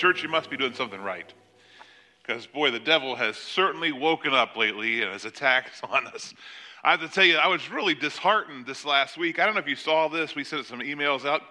church, 0.00 0.22
you 0.22 0.30
must 0.30 0.48
be 0.48 0.56
doing 0.56 0.72
something 0.72 1.00
right. 1.00 1.30
Because, 2.22 2.46
boy, 2.46 2.70
the 2.70 2.80
devil 2.80 3.14
has 3.16 3.36
certainly 3.36 3.92
woken 3.92 4.32
up 4.32 4.56
lately 4.56 5.02
and 5.02 5.12
has 5.12 5.26
attacked 5.26 5.82
on 5.90 6.06
us. 6.06 6.34
I 6.82 6.92
have 6.92 7.00
to 7.00 7.08
tell 7.08 7.24
you, 7.24 7.36
I 7.36 7.48
was 7.48 7.70
really 7.70 7.94
disheartened 7.94 8.64
this 8.64 8.86
last 8.86 9.18
week. 9.18 9.38
I 9.38 9.44
don't 9.44 9.54
know 9.54 9.60
if 9.60 9.68
you 9.68 9.76
saw 9.76 10.08
this. 10.08 10.34
We 10.34 10.42
sent 10.42 10.64
some 10.64 10.80
emails 10.80 11.26
out. 11.26 11.42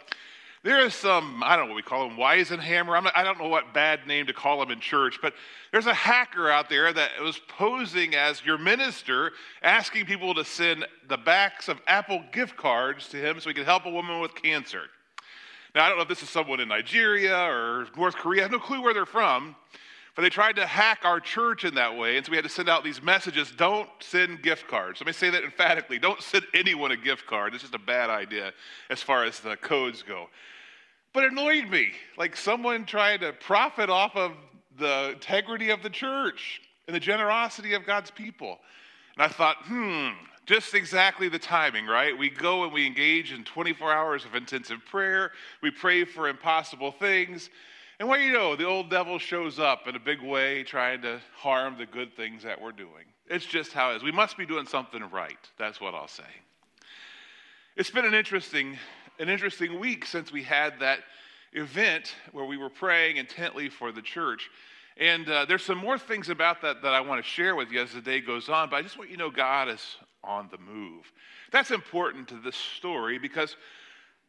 There 0.63 0.83
is 0.83 0.93
some, 0.95 1.41
I 1.43 1.55
don't 1.55 1.67
know 1.67 1.73
what 1.73 1.77
we 1.77 1.83
call 1.83 2.09
them, 2.09 2.17
wisenheimer. 2.17 2.97
I'm 2.97 3.03
not, 3.05 3.15
I 3.15 3.23
don't 3.23 3.39
know 3.39 3.47
what 3.47 3.73
bad 3.73 4.07
name 4.07 4.25
to 4.25 4.33
call 4.33 4.59
them 4.59 4.71
in 4.71 4.81
church, 4.81 5.19
but 5.21 5.33
there's 5.71 5.85
a 5.85 5.93
hacker 5.93 6.49
out 6.49 6.69
there 6.69 6.91
that 6.91 7.11
was 7.21 7.39
posing 7.47 8.15
as 8.15 8.43
your 8.43 8.57
minister, 8.57 9.31
asking 9.61 10.05
people 10.05 10.33
to 10.33 10.43
send 10.43 10.85
the 11.07 11.15
backs 11.15 11.69
of 11.69 11.79
Apple 11.87 12.25
gift 12.33 12.57
cards 12.57 13.07
to 13.09 13.17
him 13.17 13.39
so 13.39 13.49
he 13.49 13.53
could 13.53 13.65
help 13.65 13.85
a 13.85 13.89
woman 13.89 14.19
with 14.19 14.35
cancer. 14.35 14.87
Now, 15.75 15.85
I 15.85 15.89
don't 15.89 15.97
know 15.97 16.03
if 16.03 16.09
this 16.09 16.23
is 16.23 16.29
someone 16.29 16.59
in 16.59 16.67
Nigeria 16.67 17.37
or 17.37 17.87
North 17.95 18.15
Korea. 18.15 18.41
I 18.41 18.43
have 18.43 18.51
no 18.51 18.59
clue 18.59 18.81
where 18.81 18.93
they're 18.93 19.05
from, 19.05 19.55
but 20.15 20.23
they 20.23 20.29
tried 20.29 20.55
to 20.55 20.65
hack 20.65 21.01
our 21.03 21.19
church 21.19 21.63
in 21.63 21.75
that 21.75 21.95
way. 21.95 22.17
And 22.17 22.25
so 22.25 22.31
we 22.31 22.37
had 22.37 22.43
to 22.43 22.49
send 22.49 22.69
out 22.69 22.83
these 22.83 23.01
messages 23.01 23.51
don't 23.51 23.89
send 23.99 24.41
gift 24.41 24.67
cards. 24.67 24.99
Let 24.99 25.07
me 25.07 25.13
say 25.13 25.29
that 25.29 25.43
emphatically 25.43 25.99
don't 25.99 26.21
send 26.21 26.45
anyone 26.53 26.91
a 26.91 26.97
gift 26.97 27.27
card. 27.27 27.53
It's 27.53 27.63
just 27.63 27.75
a 27.75 27.79
bad 27.79 28.09
idea 28.09 28.53
as 28.89 29.03
far 29.03 29.25
as 29.25 29.39
the 29.39 29.57
codes 29.57 30.01
go. 30.01 30.27
But 31.13 31.23
it 31.23 31.31
annoyed 31.31 31.69
me. 31.69 31.91
Like 32.17 32.35
someone 32.35 32.85
trying 32.85 33.19
to 33.19 33.33
profit 33.33 33.89
off 33.89 34.15
of 34.15 34.31
the 34.77 35.11
integrity 35.11 35.69
of 35.69 35.83
the 35.83 35.89
church 35.89 36.61
and 36.87 36.95
the 36.95 36.99
generosity 36.99 37.73
of 37.73 37.85
God's 37.85 38.09
people. 38.09 38.59
And 39.15 39.23
I 39.23 39.27
thought, 39.27 39.57
hmm, 39.65 40.09
just 40.49 40.73
exactly 40.73 41.29
the 41.29 41.37
timing, 41.37 41.85
right? 41.85 42.17
We 42.17 42.27
go 42.27 42.63
and 42.63 42.73
we 42.73 42.87
engage 42.87 43.31
in 43.31 43.43
24 43.43 43.93
hours 43.93 44.25
of 44.25 44.33
intensive 44.33 44.83
prayer. 44.83 45.31
We 45.61 45.69
pray 45.69 46.05
for 46.05 46.27
impossible 46.27 46.91
things. 46.91 47.51
And 47.99 48.09
what 48.09 48.17
do 48.17 48.23
you 48.23 48.33
know? 48.33 48.55
The 48.55 48.65
old 48.65 48.89
devil 48.89 49.19
shows 49.19 49.59
up 49.59 49.87
in 49.87 49.95
a 49.95 49.99
big 49.99 50.23
way 50.23 50.63
trying 50.63 51.03
to 51.03 51.21
harm 51.35 51.77
the 51.77 51.85
good 51.85 52.15
things 52.15 52.41
that 52.41 52.59
we're 52.59 52.71
doing. 52.71 53.05
It's 53.27 53.45
just 53.45 53.73
how 53.73 53.91
it 53.91 53.97
is. 53.97 54.03
We 54.03 54.11
must 54.11 54.37
be 54.37 54.45
doing 54.47 54.65
something 54.65 55.07
right. 55.11 55.37
That's 55.59 55.79
what 55.79 55.93
I'll 55.93 56.07
say. 56.07 56.23
It's 57.75 57.91
been 57.91 58.05
an 58.05 58.15
interesting, 58.15 58.75
an 59.19 59.29
interesting 59.29 59.79
week 59.79 60.03
since 60.03 60.31
we 60.31 60.41
had 60.41 60.79
that 60.79 61.01
event 61.53 62.15
where 62.31 62.45
we 62.45 62.57
were 62.57 62.71
praying 62.71 63.17
intently 63.17 63.69
for 63.69 63.91
the 63.91 64.01
church. 64.01 64.49
And 64.97 65.29
uh, 65.29 65.45
there's 65.45 65.63
some 65.63 65.77
more 65.77 65.99
things 65.99 66.27
about 66.27 66.63
that 66.63 66.81
that 66.81 66.95
I 66.95 67.01
want 67.01 67.23
to 67.23 67.29
share 67.29 67.55
with 67.55 67.71
you 67.71 67.83
as 67.83 67.93
the 67.93 68.01
day 68.01 68.19
goes 68.19 68.49
on, 68.49 68.71
but 68.71 68.77
I 68.77 68.81
just 68.81 68.97
want 68.97 69.11
you 69.11 69.17
to 69.17 69.21
know 69.21 69.29
God 69.29 69.69
is 69.69 69.97
on 70.23 70.49
the 70.51 70.57
move. 70.57 71.11
That's 71.51 71.71
important 71.71 72.27
to 72.29 72.35
this 72.35 72.55
story 72.55 73.19
because 73.19 73.55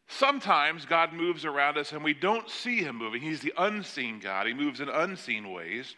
sometimes 0.08 0.86
God 0.86 1.12
moves 1.12 1.44
around 1.44 1.78
us 1.78 1.92
and 1.92 2.04
we 2.04 2.14
don't 2.14 2.48
see 2.48 2.78
him 2.78 2.96
moving. 2.96 3.20
He's 3.20 3.40
the 3.40 3.54
unseen 3.56 4.20
God, 4.20 4.46
he 4.46 4.54
moves 4.54 4.80
in 4.80 4.88
unseen 4.88 5.52
ways, 5.52 5.96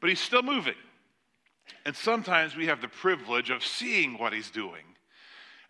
but 0.00 0.10
he's 0.10 0.20
still 0.20 0.42
moving. 0.42 0.74
And 1.86 1.96
sometimes 1.96 2.56
we 2.56 2.66
have 2.66 2.80
the 2.80 2.88
privilege 2.88 3.50
of 3.50 3.64
seeing 3.64 4.18
what 4.18 4.32
he's 4.32 4.50
doing. 4.50 4.84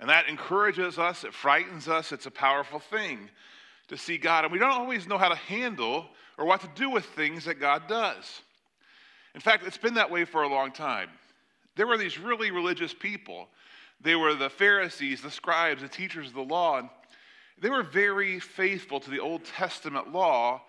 And 0.00 0.08
that 0.08 0.28
encourages 0.28 0.98
us, 0.98 1.24
it 1.24 1.32
frightens 1.32 1.88
us, 1.88 2.12
it's 2.12 2.26
a 2.26 2.30
powerful 2.30 2.80
thing 2.80 3.30
to 3.88 3.96
see 3.96 4.18
God. 4.18 4.44
And 4.44 4.52
we 4.52 4.58
don't 4.58 4.72
always 4.72 5.06
know 5.06 5.18
how 5.18 5.28
to 5.28 5.36
handle 5.36 6.06
or 6.36 6.46
what 6.46 6.60
to 6.62 6.70
do 6.74 6.90
with 6.90 7.04
things 7.04 7.44
that 7.44 7.60
God 7.60 7.86
does. 7.88 8.42
In 9.34 9.40
fact, 9.40 9.66
it's 9.66 9.78
been 9.78 9.94
that 9.94 10.10
way 10.10 10.24
for 10.24 10.42
a 10.42 10.48
long 10.48 10.72
time. 10.72 11.10
There 11.76 11.86
were 11.86 11.98
these 11.98 12.18
really 12.18 12.50
religious 12.50 12.94
people. 12.94 13.48
They 14.00 14.14
were 14.14 14.34
the 14.34 14.50
Pharisees, 14.50 15.22
the 15.22 15.30
scribes, 15.30 15.82
the 15.82 15.88
teachers 15.88 16.28
of 16.28 16.34
the 16.34 16.42
law. 16.42 16.78
And 16.78 16.88
they 17.60 17.70
were 17.70 17.82
very 17.82 18.38
faithful 18.40 19.00
to 19.00 19.10
the 19.10 19.20
Old 19.20 19.44
Testament 19.44 20.12
law, 20.12 20.62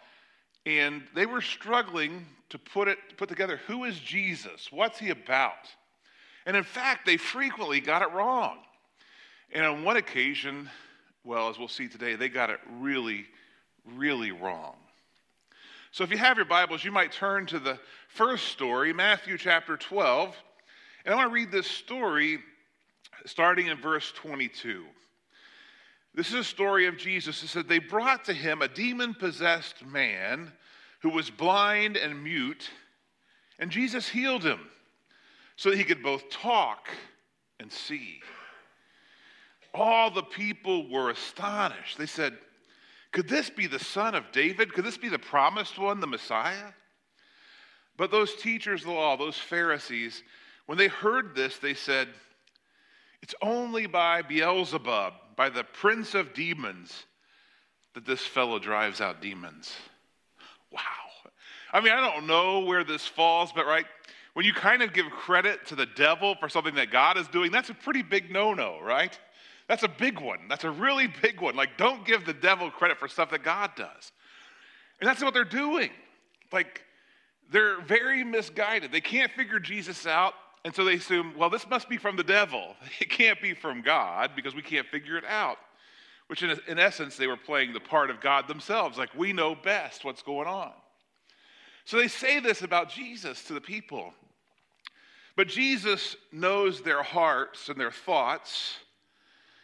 and 0.66 1.04
they 1.14 1.26
were 1.26 1.42
struggling 1.42 2.26
to 2.50 2.60
put 2.60 2.88
it 2.88 2.98
put 3.18 3.30
together 3.30 3.60
who 3.68 3.86
is 3.86 4.00
Jesus? 4.00 4.72
What's 4.72 5.00
he 5.00 5.10
about? 5.10 5.68
And 6.46 6.56
in 6.56 6.64
fact, 6.64 7.06
they 7.06 7.18
frequently 7.18 7.80
got 7.82 8.02
it 8.02 8.12
wrong. 8.12 8.58
And 9.52 9.66
on 9.66 9.84
one 9.84 9.98
occasion, 9.98 10.70
well, 11.24 11.50
as 11.50 11.58
we'll 11.58 11.68
see 11.68 11.88
today, 11.88 12.16
they 12.16 12.30
got 12.30 12.50
it 12.50 12.60
really, 12.80 13.26
really 13.96 14.32
wrong. 14.32 14.76
So 15.92 16.04
if 16.04 16.12
you 16.12 16.18
have 16.18 16.38
your 16.38 16.46
Bibles, 16.46 16.84
you 16.84 16.92
might 16.92 17.12
turn 17.12 17.46
to 17.48 17.58
the 17.58 17.80
first 18.10 18.50
story, 18.50 18.94
Matthew 18.94 19.38
chapter 19.38 19.78
12. 19.78 20.36
And 21.06 21.14
I 21.14 21.18
want 21.18 21.30
to 21.30 21.34
read 21.34 21.52
this 21.52 21.68
story 21.68 22.40
starting 23.28 23.68
in 23.68 23.78
verse 23.78 24.12
22. 24.16 24.84
This 26.16 26.30
is 26.30 26.34
a 26.34 26.44
story 26.44 26.88
of 26.88 26.98
Jesus. 26.98 27.44
It 27.44 27.50
said, 27.50 27.68
They 27.68 27.78
brought 27.80 28.26
to 28.26 28.34
him 28.34 28.62
a 28.62 28.68
demon 28.68 29.14
possessed 29.14 29.86
man 29.86 30.52
who 31.02 31.10
was 31.10 31.30
blind 31.30 31.96
and 31.96 32.24
mute, 32.24 32.72
and 33.60 33.70
Jesus 33.70 34.10
healed 34.10 34.44
him 34.44 34.60
so 35.58 35.70
that 35.70 35.78
he 35.78 35.84
could 35.84 36.02
both 36.02 36.30
talk 36.32 36.90
and 37.60 37.72
see. 37.72 38.20
All 39.74 40.10
the 40.10 40.24
people 40.24 40.90
were 40.90 41.12
astonished. 41.12 42.00
They 42.00 42.06
said, 42.08 42.36
Could 43.12 43.28
this 43.28 43.52
be 43.52 43.68
the 43.68 43.78
son 43.78 44.16
of 44.16 44.32
David? 44.32 44.74
Could 44.74 44.86
this 44.86 44.98
be 44.98 45.10
the 45.10 45.20
promised 45.20 45.78
one, 45.78 46.00
the 46.00 46.08
Messiah? 46.08 46.72
But 47.96 48.10
those 48.10 48.36
teachers 48.36 48.82
of 48.82 48.88
the 48.88 48.94
law, 48.94 49.18
those 49.18 49.38
Pharisees, 49.38 50.24
when 50.66 50.78
they 50.78 50.88
heard 50.88 51.36
this, 51.36 51.58
they 51.58 51.74
said, 51.74 52.08
It's 53.22 53.36
only 53.42 53.86
by 53.86 54.22
Beelzebub, 54.22 55.14
by 55.36 55.50
the 55.50 55.64
prince 55.64 56.16
of 56.16 56.34
demons, 56.34 57.06
that 57.94 58.06
this 58.06 58.22
fellow 58.22 58.60
drives 58.60 59.02
out 59.02 59.22
demons. 59.22 59.74
Wow. 60.72 60.80
I 61.72 61.82
mean, 61.82 61.94
I 61.94 62.00
don't 62.00 62.28
know 62.28 62.62
where 62.62 62.84
this 62.84 63.06
falls, 63.06 63.52
but 63.52 63.66
right, 63.66 63.86
when 64.34 64.46
you 64.46 64.54
kind 64.54 64.82
of 64.82 64.94
give 64.94 65.06
credit 65.08 65.66
to 65.68 65.76
the 65.76 65.86
devil 65.86 66.36
for 66.40 66.50
something 66.50 66.76
that 66.76 66.92
God 66.92 67.18
is 67.18 67.28
doing, 67.28 67.52
that's 67.52 67.70
a 67.70 67.74
pretty 67.74 68.02
big 68.02 68.32
no 68.32 68.54
no, 68.54 68.80
right? 68.82 69.18
That's 69.68 69.84
a 69.84 69.88
big 69.88 70.20
one. 70.20 70.40
That's 70.48 70.64
a 70.64 70.70
really 70.70 71.08
big 71.22 71.42
one. 71.42 71.56
Like, 71.56 71.78
don't 71.78 72.06
give 72.06 72.26
the 72.26 72.34
devil 72.34 72.70
credit 72.70 72.98
for 72.98 73.08
stuff 73.08 73.32
that 73.32 73.44
God 73.44 73.72
does. 73.76 74.12
And 75.00 75.10
that's 75.10 75.24
what 75.24 75.34
they're 75.34 75.44
doing. 75.44 75.90
Like, 76.52 76.84
they're 77.52 77.82
very 77.82 78.24
misguided. 78.24 78.92
They 78.92 79.02
can't 79.02 79.32
figure 79.32 79.60
Jesus 79.60 80.06
out. 80.06 80.34
And 80.66 80.74
so 80.74 80.84
they 80.84 80.96
assume, 80.96 81.36
well, 81.38 81.52
this 81.52 81.70
must 81.70 81.88
be 81.88 81.98
from 81.98 82.18
the 82.18 82.24
devil. 82.24 82.76
It 83.00 83.12
can't 83.12 83.40
be 83.40 83.54
from 83.54 83.82
God 83.82 84.32
because 84.36 84.56
we 84.56 84.64
can't 84.64 84.88
figure 84.88 85.16
it 85.16 85.24
out. 85.24 85.58
Which, 86.28 86.42
in, 86.42 86.60
in 86.68 86.80
essence, 86.80 87.16
they 87.16 87.28
were 87.28 87.38
playing 87.38 87.72
the 87.72 87.80
part 87.80 88.10
of 88.10 88.20
God 88.20 88.48
themselves. 88.48 88.98
Like, 88.98 89.14
we 89.14 89.32
know 89.32 89.54
best 89.54 90.04
what's 90.04 90.24
going 90.24 90.48
on. 90.48 90.72
So 91.86 91.98
they 91.98 92.08
say 92.08 92.40
this 92.40 92.64
about 92.64 92.90
Jesus 92.90 93.44
to 93.44 93.54
the 93.54 93.62
people. 93.62 94.12
But 95.36 95.50
Jesus 95.50 96.16
knows 96.32 96.82
their 96.82 97.04
hearts 97.04 97.70
and 97.70 97.80
their 97.80 97.92
thoughts. 97.92 98.80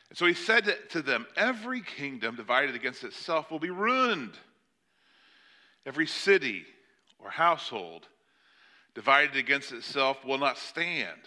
And 0.09 0.17
so 0.17 0.27
he 0.27 0.35
said 0.35 0.71
to 0.91 1.01
them, 1.01 1.25
Every 1.35 1.81
kingdom 1.81 2.35
divided 2.35 2.75
against 2.75 3.03
itself 3.03 3.49
will 3.49 3.57
be 3.57 3.71
ruined. 3.71 4.33
Every 5.83 6.05
city 6.05 6.63
or 7.17 7.31
household 7.31 8.07
divided 8.95 9.35
against 9.35 9.71
itself 9.71 10.23
will 10.25 10.37
not 10.37 10.57
stand. 10.57 11.19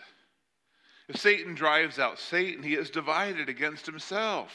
If 1.09 1.17
Satan 1.17 1.55
drives 1.55 1.99
out 1.99 2.19
Satan, 2.19 2.63
he 2.63 2.75
is 2.75 2.91
divided 2.91 3.49
against 3.49 3.87
himself. 3.87 4.53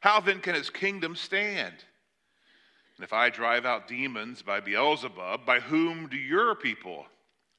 How 0.00 0.20
then 0.20 0.40
can 0.40 0.54
his 0.54 0.70
kingdom 0.70 1.16
stand? 1.16 1.74
And 2.96 3.04
if 3.04 3.12
I 3.12 3.30
drive 3.30 3.66
out 3.66 3.88
demons 3.88 4.42
by 4.42 4.60
Beelzebub, 4.60 5.44
by 5.44 5.60
whom 5.60 6.08
do 6.08 6.16
your 6.16 6.54
people 6.54 7.06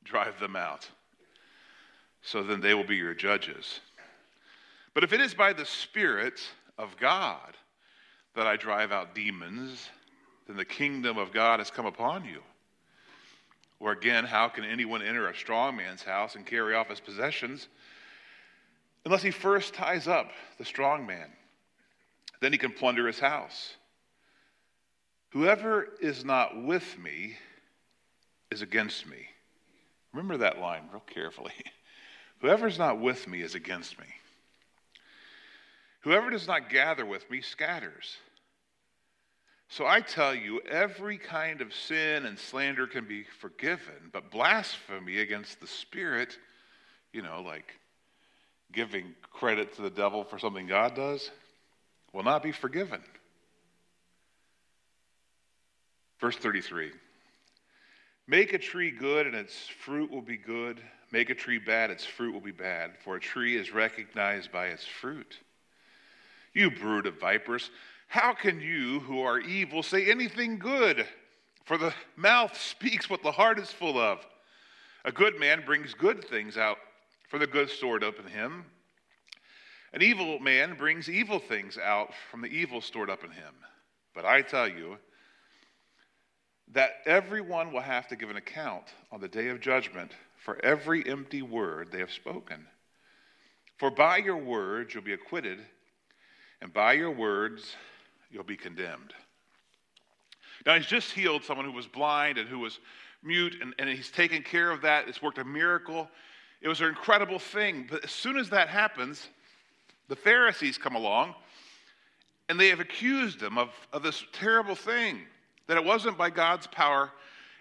drive 0.03 0.39
them 0.39 0.55
out? 0.55 0.87
So 2.21 2.43
then 2.43 2.61
they 2.61 2.73
will 2.73 2.83
be 2.83 2.95
your 2.95 3.13
judges. 3.13 3.79
But 4.93 5.03
if 5.03 5.13
it 5.13 5.21
is 5.21 5.33
by 5.33 5.53
the 5.53 5.65
Spirit 5.65 6.39
of 6.77 6.97
God 6.97 7.55
that 8.35 8.47
I 8.47 8.57
drive 8.57 8.91
out 8.91 9.13
demons, 9.13 9.89
then 10.47 10.57
the 10.57 10.65
kingdom 10.65 11.17
of 11.17 11.31
God 11.31 11.59
has 11.59 11.69
come 11.69 11.85
upon 11.85 12.25
you. 12.25 12.41
Or 13.79 13.91
again, 13.91 14.25
how 14.25 14.49
can 14.49 14.63
anyone 14.63 15.01
enter 15.01 15.27
a 15.27 15.35
strong 15.35 15.75
man's 15.75 16.03
house 16.03 16.35
and 16.35 16.45
carry 16.45 16.73
off 16.73 16.89
his 16.89 16.99
possessions 16.99 17.67
unless 19.05 19.21
he 19.21 19.31
first 19.31 19.73
ties 19.73 20.07
up 20.07 20.31
the 20.57 20.65
strong 20.65 21.05
man? 21.05 21.31
Then 22.39 22.51
he 22.51 22.57
can 22.57 22.71
plunder 22.71 23.07
his 23.07 23.19
house. 23.19 23.75
Whoever 25.29 25.87
is 26.01 26.23
not 26.23 26.63
with 26.63 26.97
me 26.97 27.37
is 28.51 28.61
against 28.61 29.05
me. 29.05 29.27
Remember 30.13 30.37
that 30.37 30.59
line 30.59 30.89
real 30.91 31.03
carefully. 31.05 31.53
Whoever 32.39 32.67
is 32.67 32.77
not 32.77 32.99
with 32.99 33.27
me 33.27 33.41
is 33.41 33.55
against 33.55 33.99
me. 33.99 34.05
Whoever 36.01 36.29
does 36.29 36.47
not 36.47 36.69
gather 36.69 37.05
with 37.05 37.29
me 37.29 37.41
scatters. 37.41 38.17
So 39.69 39.85
I 39.85 39.99
tell 39.99 40.33
you, 40.33 40.61
every 40.61 41.17
kind 41.17 41.61
of 41.61 41.73
sin 41.73 42.25
and 42.25 42.39
slander 42.39 42.87
can 42.87 43.05
be 43.05 43.25
forgiven, 43.39 44.09
but 44.13 44.31
blasphemy 44.31 45.19
against 45.19 45.59
the 45.59 45.67
Spirit, 45.67 46.37
you 47.11 47.21
know, 47.21 47.41
like 47.41 47.73
giving 48.71 49.13
credit 49.31 49.75
to 49.75 49.81
the 49.81 49.89
devil 49.89 50.23
for 50.23 50.39
something 50.39 50.67
God 50.67 50.95
does, 50.95 51.31
will 52.13 52.23
not 52.23 52.43
be 52.43 52.51
forgiven. 52.51 53.01
Verse 56.19 56.37
33 56.37 56.91
Make 58.27 58.53
a 58.53 58.57
tree 58.57 58.91
good, 58.91 59.27
and 59.27 59.35
its 59.35 59.67
fruit 59.67 60.11
will 60.11 60.21
be 60.21 60.37
good. 60.37 60.81
Make 61.11 61.29
a 61.29 61.35
tree 61.35 61.59
bad, 61.59 61.91
its 61.91 62.05
fruit 62.05 62.33
will 62.33 62.41
be 62.41 62.51
bad, 62.51 62.91
for 63.03 63.15
a 63.15 63.19
tree 63.19 63.55
is 63.55 63.73
recognized 63.73 64.51
by 64.51 64.67
its 64.67 64.85
fruit. 64.85 65.37
You 66.53 66.71
brood 66.71 67.05
of 67.05 67.19
vipers. 67.19 67.69
How 68.07 68.33
can 68.33 68.59
you, 68.59 69.01
who 69.01 69.21
are 69.21 69.39
evil, 69.39 69.83
say 69.83 70.09
anything 70.09 70.57
good? 70.57 71.05
For 71.65 71.77
the 71.77 71.93
mouth 72.15 72.59
speaks 72.59 73.09
what 73.09 73.21
the 73.21 73.31
heart 73.31 73.59
is 73.59 73.69
full 73.71 73.99
of. 73.99 74.25
A 75.05 75.11
good 75.11 75.39
man 75.39 75.63
brings 75.65 75.93
good 75.93 76.23
things 76.23 76.57
out 76.57 76.77
from 77.29 77.39
the 77.41 77.47
good 77.47 77.69
stored 77.69 78.03
up 78.03 78.19
in 78.19 78.25
him. 78.25 78.65
An 79.93 80.01
evil 80.01 80.39
man 80.39 80.75
brings 80.75 81.09
evil 81.09 81.39
things 81.39 81.77
out 81.77 82.11
from 82.31 82.41
the 82.41 82.47
evil 82.47 82.81
stored 82.81 83.09
up 83.09 83.23
in 83.23 83.31
him. 83.31 83.53
But 84.15 84.25
I 84.25 84.41
tell 84.41 84.67
you 84.67 84.97
that 86.73 86.91
everyone 87.05 87.71
will 87.71 87.81
have 87.81 88.07
to 88.07 88.15
give 88.15 88.29
an 88.29 88.35
account 88.35 88.85
on 89.11 89.21
the 89.21 89.27
day 89.27 89.49
of 89.49 89.61
judgment 89.61 90.11
for 90.37 90.63
every 90.63 91.07
empty 91.07 91.41
word 91.41 91.91
they 91.91 91.99
have 91.99 92.11
spoken. 92.11 92.65
For 93.77 93.91
by 93.91 94.17
your 94.17 94.37
words 94.37 94.93
you'll 94.93 95.03
be 95.03 95.13
acquitted, 95.13 95.59
and 96.61 96.73
by 96.73 96.93
your 96.93 97.11
words 97.11 97.75
you'll 98.29 98.43
be 98.43 98.57
condemned. 98.57 99.13
Now, 100.65 100.75
he's 100.75 100.87
just 100.87 101.11
healed 101.11 101.43
someone 101.43 101.65
who 101.65 101.71
was 101.71 101.87
blind 101.87 102.37
and 102.37 102.49
who 102.49 102.59
was 102.59 102.79
mute, 103.23 103.55
and, 103.61 103.73
and 103.79 103.89
he's 103.89 104.09
taken 104.09 104.43
care 104.43 104.71
of 104.71 104.81
that. 104.81 105.07
It's 105.07 105.21
worked 105.21 105.37
a 105.37 105.45
miracle. 105.45 106.09
It 106.61 106.67
was 106.67 106.81
an 106.81 106.87
incredible 106.87 107.39
thing. 107.39 107.87
But 107.89 108.03
as 108.03 108.11
soon 108.11 108.37
as 108.37 108.49
that 108.49 108.67
happens, 108.67 109.27
the 110.07 110.15
Pharisees 110.15 110.77
come 110.77 110.95
along 110.95 111.35
and 112.49 112.59
they 112.59 112.69
have 112.69 112.79
accused 112.79 113.41
him 113.41 113.57
of, 113.57 113.69
of 113.91 114.03
this 114.03 114.23
terrible 114.31 114.75
thing, 114.75 115.21
that 115.67 115.77
it 115.77 115.83
wasn't 115.83 116.17
by 116.17 116.29
God's 116.29 116.65
power. 116.67 117.11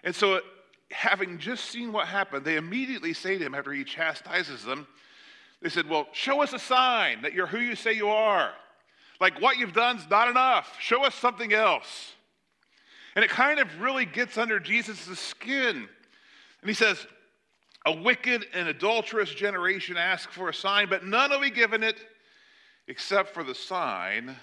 And 0.03 0.15
so, 0.15 0.39
having 0.91 1.37
just 1.39 1.65
seen 1.65 1.91
what 1.91 2.07
happened, 2.07 2.45
they 2.45 2.55
immediately 2.55 3.13
say 3.13 3.37
to 3.37 3.45
him 3.45 3.53
after 3.53 3.73
he 3.73 3.83
chastises 3.83 4.63
them, 4.63 4.87
they 5.61 5.69
said, 5.69 5.89
Well, 5.89 6.07
show 6.13 6.41
us 6.41 6.53
a 6.53 6.59
sign 6.59 7.21
that 7.23 7.33
you're 7.33 7.47
who 7.47 7.59
you 7.59 7.75
say 7.75 7.93
you 7.93 8.07
are. 8.07 8.51
Like 9.19 9.41
what 9.41 9.57
you've 9.57 9.73
done's 9.73 10.07
not 10.09 10.29
enough. 10.29 10.75
Show 10.79 11.03
us 11.03 11.15
something 11.15 11.53
else. 11.53 12.13
And 13.15 13.25
it 13.25 13.31
kind 13.31 13.59
of 13.59 13.81
really 13.81 14.05
gets 14.05 14.37
under 14.37 14.59
Jesus' 14.59 15.19
skin. 15.19 15.75
And 15.75 16.69
he 16.69 16.73
says, 16.73 17.05
A 17.85 17.91
wicked 17.91 18.45
and 18.53 18.67
adulterous 18.67 19.33
generation 19.33 19.97
asks 19.97 20.33
for 20.35 20.49
a 20.49 20.53
sign, 20.53 20.87
but 20.89 21.05
none 21.05 21.31
will 21.31 21.41
be 21.41 21.49
given 21.49 21.81
it 21.81 21.97
except 22.87 23.33
for 23.33 23.43
the 23.43 23.55
sign 23.55 24.35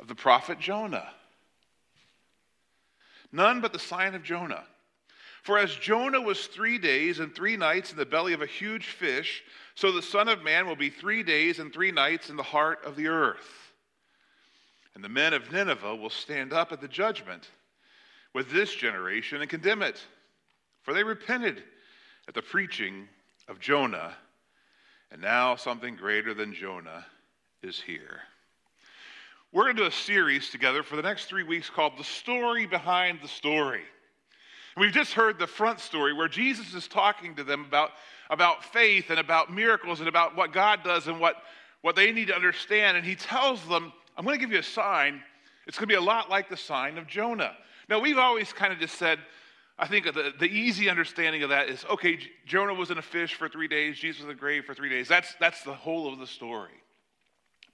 of 0.00 0.08
the 0.08 0.14
prophet 0.14 0.58
Jonah. 0.58 1.08
None 3.32 3.60
but 3.60 3.72
the 3.72 3.78
sign 3.78 4.14
of 4.14 4.22
Jonah. 4.22 4.64
For 5.46 5.58
as 5.58 5.76
Jonah 5.76 6.20
was 6.20 6.48
three 6.48 6.76
days 6.76 7.20
and 7.20 7.32
three 7.32 7.56
nights 7.56 7.92
in 7.92 7.96
the 7.96 8.04
belly 8.04 8.32
of 8.32 8.42
a 8.42 8.46
huge 8.46 8.86
fish, 8.86 9.44
so 9.76 9.92
the 9.92 10.02
Son 10.02 10.26
of 10.26 10.42
Man 10.42 10.66
will 10.66 10.74
be 10.74 10.90
three 10.90 11.22
days 11.22 11.60
and 11.60 11.72
three 11.72 11.92
nights 11.92 12.30
in 12.30 12.36
the 12.36 12.42
heart 12.42 12.84
of 12.84 12.96
the 12.96 13.06
earth. 13.06 13.72
And 14.96 15.04
the 15.04 15.08
men 15.08 15.32
of 15.32 15.52
Nineveh 15.52 15.94
will 15.94 16.10
stand 16.10 16.52
up 16.52 16.72
at 16.72 16.80
the 16.80 16.88
judgment 16.88 17.48
with 18.34 18.50
this 18.50 18.74
generation 18.74 19.40
and 19.40 19.48
condemn 19.48 19.82
it, 19.82 20.04
for 20.82 20.92
they 20.92 21.04
repented 21.04 21.62
at 22.26 22.34
the 22.34 22.42
preaching 22.42 23.06
of 23.46 23.60
Jonah, 23.60 24.16
and 25.12 25.22
now 25.22 25.54
something 25.54 25.94
greater 25.94 26.34
than 26.34 26.54
Jonah 26.54 27.06
is 27.62 27.80
here. 27.80 28.18
We're 29.52 29.62
going 29.62 29.76
to 29.76 29.82
do 29.82 29.88
a 29.88 29.92
series 29.92 30.50
together 30.50 30.82
for 30.82 30.96
the 30.96 31.02
next 31.02 31.26
three 31.26 31.44
weeks 31.44 31.70
called 31.70 31.96
The 31.96 32.02
Story 32.02 32.66
Behind 32.66 33.20
the 33.22 33.28
Story. 33.28 33.84
We've 34.76 34.92
just 34.92 35.14
heard 35.14 35.38
the 35.38 35.46
front 35.46 35.80
story 35.80 36.12
where 36.12 36.28
Jesus 36.28 36.74
is 36.74 36.86
talking 36.86 37.34
to 37.36 37.44
them 37.44 37.64
about, 37.64 37.92
about 38.28 38.62
faith 38.62 39.08
and 39.08 39.18
about 39.18 39.52
miracles 39.52 40.00
and 40.00 40.08
about 40.08 40.36
what 40.36 40.52
God 40.52 40.84
does 40.84 41.06
and 41.06 41.18
what, 41.18 41.36
what 41.80 41.96
they 41.96 42.12
need 42.12 42.28
to 42.28 42.34
understand. 42.34 42.96
And 42.96 43.06
he 43.06 43.14
tells 43.14 43.66
them, 43.66 43.92
I'm 44.16 44.24
going 44.24 44.38
to 44.38 44.40
give 44.40 44.52
you 44.52 44.58
a 44.58 44.62
sign. 44.62 45.22
It's 45.66 45.78
going 45.78 45.88
to 45.88 45.92
be 45.92 45.96
a 45.96 46.00
lot 46.00 46.28
like 46.28 46.50
the 46.50 46.58
sign 46.58 46.98
of 46.98 47.06
Jonah. 47.06 47.56
Now, 47.88 48.00
we've 48.00 48.18
always 48.18 48.52
kind 48.52 48.70
of 48.72 48.78
just 48.78 48.96
said, 48.96 49.18
I 49.78 49.86
think 49.86 50.04
the, 50.04 50.32
the 50.38 50.46
easy 50.46 50.90
understanding 50.90 51.42
of 51.42 51.50
that 51.50 51.68
is 51.68 51.84
okay, 51.86 52.18
Jonah 52.46 52.74
was 52.74 52.90
in 52.90 52.98
a 52.98 53.02
fish 53.02 53.34
for 53.34 53.48
three 53.48 53.68
days, 53.68 53.98
Jesus 53.98 54.20
was 54.20 54.24
in 54.24 54.28
the 54.28 54.40
grave 54.40 54.64
for 54.64 54.74
three 54.74 54.88
days. 54.88 55.08
That's, 55.08 55.34
that's 55.40 55.62
the 55.62 55.74
whole 55.74 56.12
of 56.12 56.18
the 56.18 56.26
story. 56.26 56.70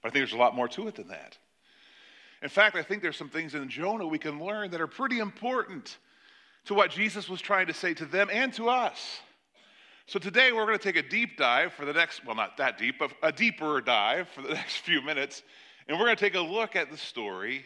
But 0.01 0.09
I 0.09 0.11
think 0.11 0.21
there's 0.21 0.33
a 0.33 0.41
lot 0.41 0.55
more 0.55 0.67
to 0.69 0.87
it 0.87 0.95
than 0.95 1.07
that. 1.09 1.37
In 2.41 2.49
fact, 2.49 2.75
I 2.75 2.83
think 2.83 3.01
there's 3.01 3.15
some 3.15 3.29
things 3.29 3.55
in 3.55 3.69
Jonah 3.69 4.05
we 4.05 4.19
can 4.19 4.43
learn 4.43 4.71
that 4.71 4.81
are 4.81 4.87
pretty 4.87 5.19
important 5.19 5.97
to 6.65 6.73
what 6.73 6.91
Jesus 6.91 7.29
was 7.29 7.41
trying 7.41 7.67
to 7.67 7.73
say 7.73 7.93
to 7.93 8.05
them 8.05 8.29
and 8.31 8.53
to 8.53 8.69
us. 8.69 9.19
So 10.05 10.19
today 10.19 10.51
we're 10.51 10.65
going 10.65 10.77
to 10.77 10.83
take 10.83 10.97
a 10.97 11.07
deep 11.07 11.37
dive 11.37 11.73
for 11.73 11.85
the 11.85 11.93
next, 11.93 12.25
well, 12.25 12.35
not 12.35 12.57
that 12.57 12.77
deep, 12.77 12.95
but 12.99 13.11
a 13.21 13.31
deeper 13.31 13.79
dive 13.81 14.27
for 14.29 14.41
the 14.41 14.49
next 14.53 14.77
few 14.77 15.01
minutes. 15.01 15.43
And 15.87 15.97
we're 15.97 16.05
going 16.05 16.17
to 16.17 16.23
take 16.23 16.35
a 16.35 16.41
look 16.41 16.75
at 16.75 16.91
the 16.91 16.97
story 16.97 17.65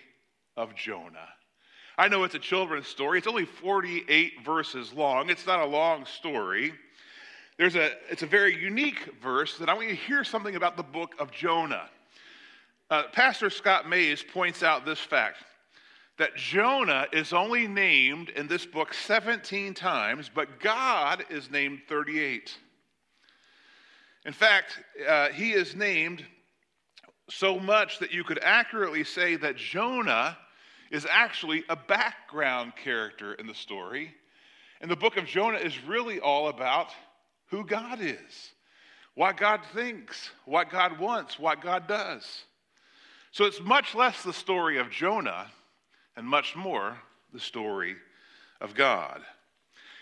of 0.55 0.75
Jonah. 0.75 1.29
I 1.97 2.07
know 2.07 2.23
it's 2.23 2.35
a 2.35 2.39
children's 2.39 2.87
story. 2.87 3.17
It's 3.17 3.27
only 3.27 3.45
48 3.45 4.45
verses 4.45 4.93
long. 4.93 5.29
It's 5.29 5.47
not 5.47 5.61
a 5.61 5.65
long 5.65 6.05
story. 6.05 6.73
There's 7.57 7.75
a, 7.75 7.91
it's 8.11 8.21
a 8.21 8.27
very 8.27 8.55
unique 8.55 9.09
verse 9.21 9.57
that 9.57 9.67
I 9.67 9.73
want 9.73 9.89
you 9.89 9.95
to 9.95 10.01
hear 10.01 10.23
something 10.23 10.55
about 10.55 10.77
the 10.77 10.83
book 10.83 11.15
of 11.17 11.31
Jonah. 11.31 11.89
Uh, 12.91 13.03
Pastor 13.11 13.49
Scott 13.49 13.89
Mays 13.89 14.23
points 14.23 14.61
out 14.61 14.85
this 14.85 14.99
fact 14.99 15.37
that 16.17 16.35
Jonah 16.35 17.07
is 17.11 17.31
only 17.31 17.67
named 17.67 18.29
in 18.29 18.47
this 18.47 18.65
book 18.65 18.93
17 18.93 19.73
times, 19.73 20.31
but 20.33 20.59
God 20.59 21.23
is 21.29 21.51
named 21.51 21.81
38. 21.87 22.57
In 24.25 24.33
fact, 24.33 24.79
uh, 25.07 25.29
he 25.29 25.51
is 25.51 25.75
named 25.75 26.25
so 27.29 27.59
much 27.59 27.99
that 27.99 28.11
you 28.11 28.23
could 28.23 28.39
accurately 28.41 29.03
say 29.03 29.35
that 29.35 29.57
Jonah 29.57 30.37
is 30.91 31.05
actually 31.09 31.63
a 31.69 31.75
background 31.75 32.73
character 32.75 33.33
in 33.33 33.45
the 33.45 33.53
story. 33.53 34.13
And 34.81 34.89
the 34.89 34.95
book 34.95 35.17
of 35.17 35.25
Jonah 35.25 35.57
is 35.57 35.83
really 35.83 36.19
all 36.19 36.47
about 36.47 36.89
who 37.47 37.65
God 37.65 37.99
is, 38.01 38.51
what 39.13 39.37
God 39.37 39.61
thinks, 39.73 40.31
what 40.45 40.69
God 40.69 40.99
wants, 40.99 41.37
what 41.37 41.61
God 41.61 41.87
does. 41.87 42.43
So 43.31 43.45
it's 43.45 43.61
much 43.61 43.93
less 43.93 44.23
the 44.23 44.33
story 44.33 44.79
of 44.79 44.89
Jonah 44.89 45.47
and 46.17 46.27
much 46.27 46.55
more 46.55 46.97
the 47.31 47.39
story 47.39 47.95
of 48.59 48.73
God. 48.73 49.21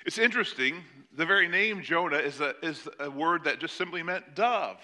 It's 0.06 0.18
interesting, 0.18 0.84
the 1.16 1.26
very 1.26 1.48
name 1.48 1.82
Jonah 1.84 2.18
is 2.18 2.40
a, 2.40 2.56
is 2.64 2.88
a 3.00 3.12
word 3.12 3.44
that 3.44 3.60
just 3.60 3.76
simply 3.76 4.02
meant 4.02 4.34
dove, 4.34 4.78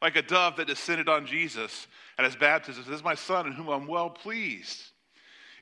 like 0.00 0.16
a 0.16 0.22
dove 0.22 0.56
that 0.56 0.66
descended 0.66 1.08
on 1.08 1.26
Jesus 1.26 1.86
at 2.18 2.24
his 2.24 2.36
baptism. 2.36 2.84
This 2.86 2.96
is 2.96 3.04
my 3.04 3.14
son 3.14 3.46
in 3.46 3.52
whom 3.52 3.68
I'm 3.68 3.86
well 3.86 4.08
pleased. 4.08 4.82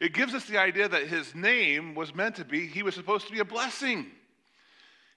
It 0.01 0.13
gives 0.13 0.35
us 0.35 0.45
the 0.45 0.59
idea 0.59 0.89
that 0.89 1.07
his 1.09 1.35
name 1.35 1.95
was 1.95 2.15
meant 2.15 2.37
to 2.37 2.45
be, 2.45 2.67
he 2.67 2.83
was 2.83 2.95
supposed 2.95 3.27
to 3.27 3.33
be 3.33 3.41
a 3.41 3.45
blessing. 3.45 4.07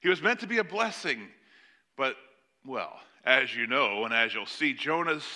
He 0.01 0.09
was 0.09 0.21
meant 0.21 0.39
to 0.39 0.47
be 0.47 0.59
a 0.59 0.63
blessing. 0.63 1.27
But, 1.97 2.15
well, 2.65 2.93
as 3.25 3.55
you 3.55 3.67
know, 3.67 4.05
and 4.05 4.13
as 4.13 4.33
you'll 4.33 4.45
see, 4.45 4.73
Jonah's 4.73 5.27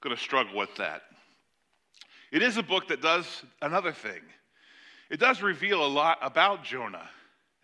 going 0.00 0.14
to 0.14 0.20
struggle 0.20 0.56
with 0.56 0.74
that. 0.76 1.02
It 2.32 2.42
is 2.42 2.56
a 2.56 2.62
book 2.62 2.88
that 2.88 3.00
does 3.00 3.44
another 3.62 3.92
thing. 3.92 4.22
It 5.10 5.20
does 5.20 5.42
reveal 5.42 5.84
a 5.84 5.86
lot 5.86 6.18
about 6.20 6.64
Jonah. 6.64 7.08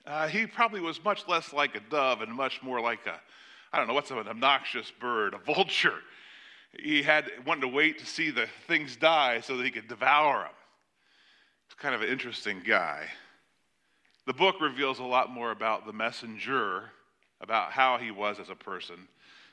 Uh, 0.06 0.28
he 0.28 0.46
probably 0.46 0.80
was 0.80 1.02
much 1.04 1.26
less 1.28 1.52
like 1.52 1.74
a 1.74 1.80
dove 1.80 2.22
and 2.22 2.32
much 2.32 2.62
more 2.62 2.80
like 2.80 3.06
a, 3.06 3.20
I 3.72 3.78
don't 3.78 3.88
know, 3.88 3.94
what's 3.94 4.10
an 4.10 4.18
obnoxious 4.18 4.90
bird, 5.00 5.34
a 5.34 5.38
vulture. 5.38 5.98
He 6.78 7.02
had 7.02 7.30
wanted 7.46 7.62
to 7.62 7.68
wait 7.68 7.98
to 7.98 8.06
see 8.06 8.30
the 8.30 8.46
things 8.66 8.96
die 8.96 9.40
so 9.40 9.56
that 9.56 9.64
he 9.64 9.70
could 9.70 9.88
devour 9.88 10.42
them. 10.42 10.52
It's 11.66 11.74
kind 11.74 11.94
of 11.94 12.02
an 12.02 12.08
interesting 12.08 12.62
guy. 12.66 13.06
The 14.26 14.32
book 14.32 14.60
reveals 14.60 15.00
a 15.00 15.04
lot 15.04 15.30
more 15.30 15.50
about 15.50 15.84
the 15.84 15.92
messenger, 15.92 16.84
about 17.40 17.72
how 17.72 17.98
he 17.98 18.10
was 18.10 18.38
as 18.38 18.50
a 18.50 18.54
person, 18.54 19.08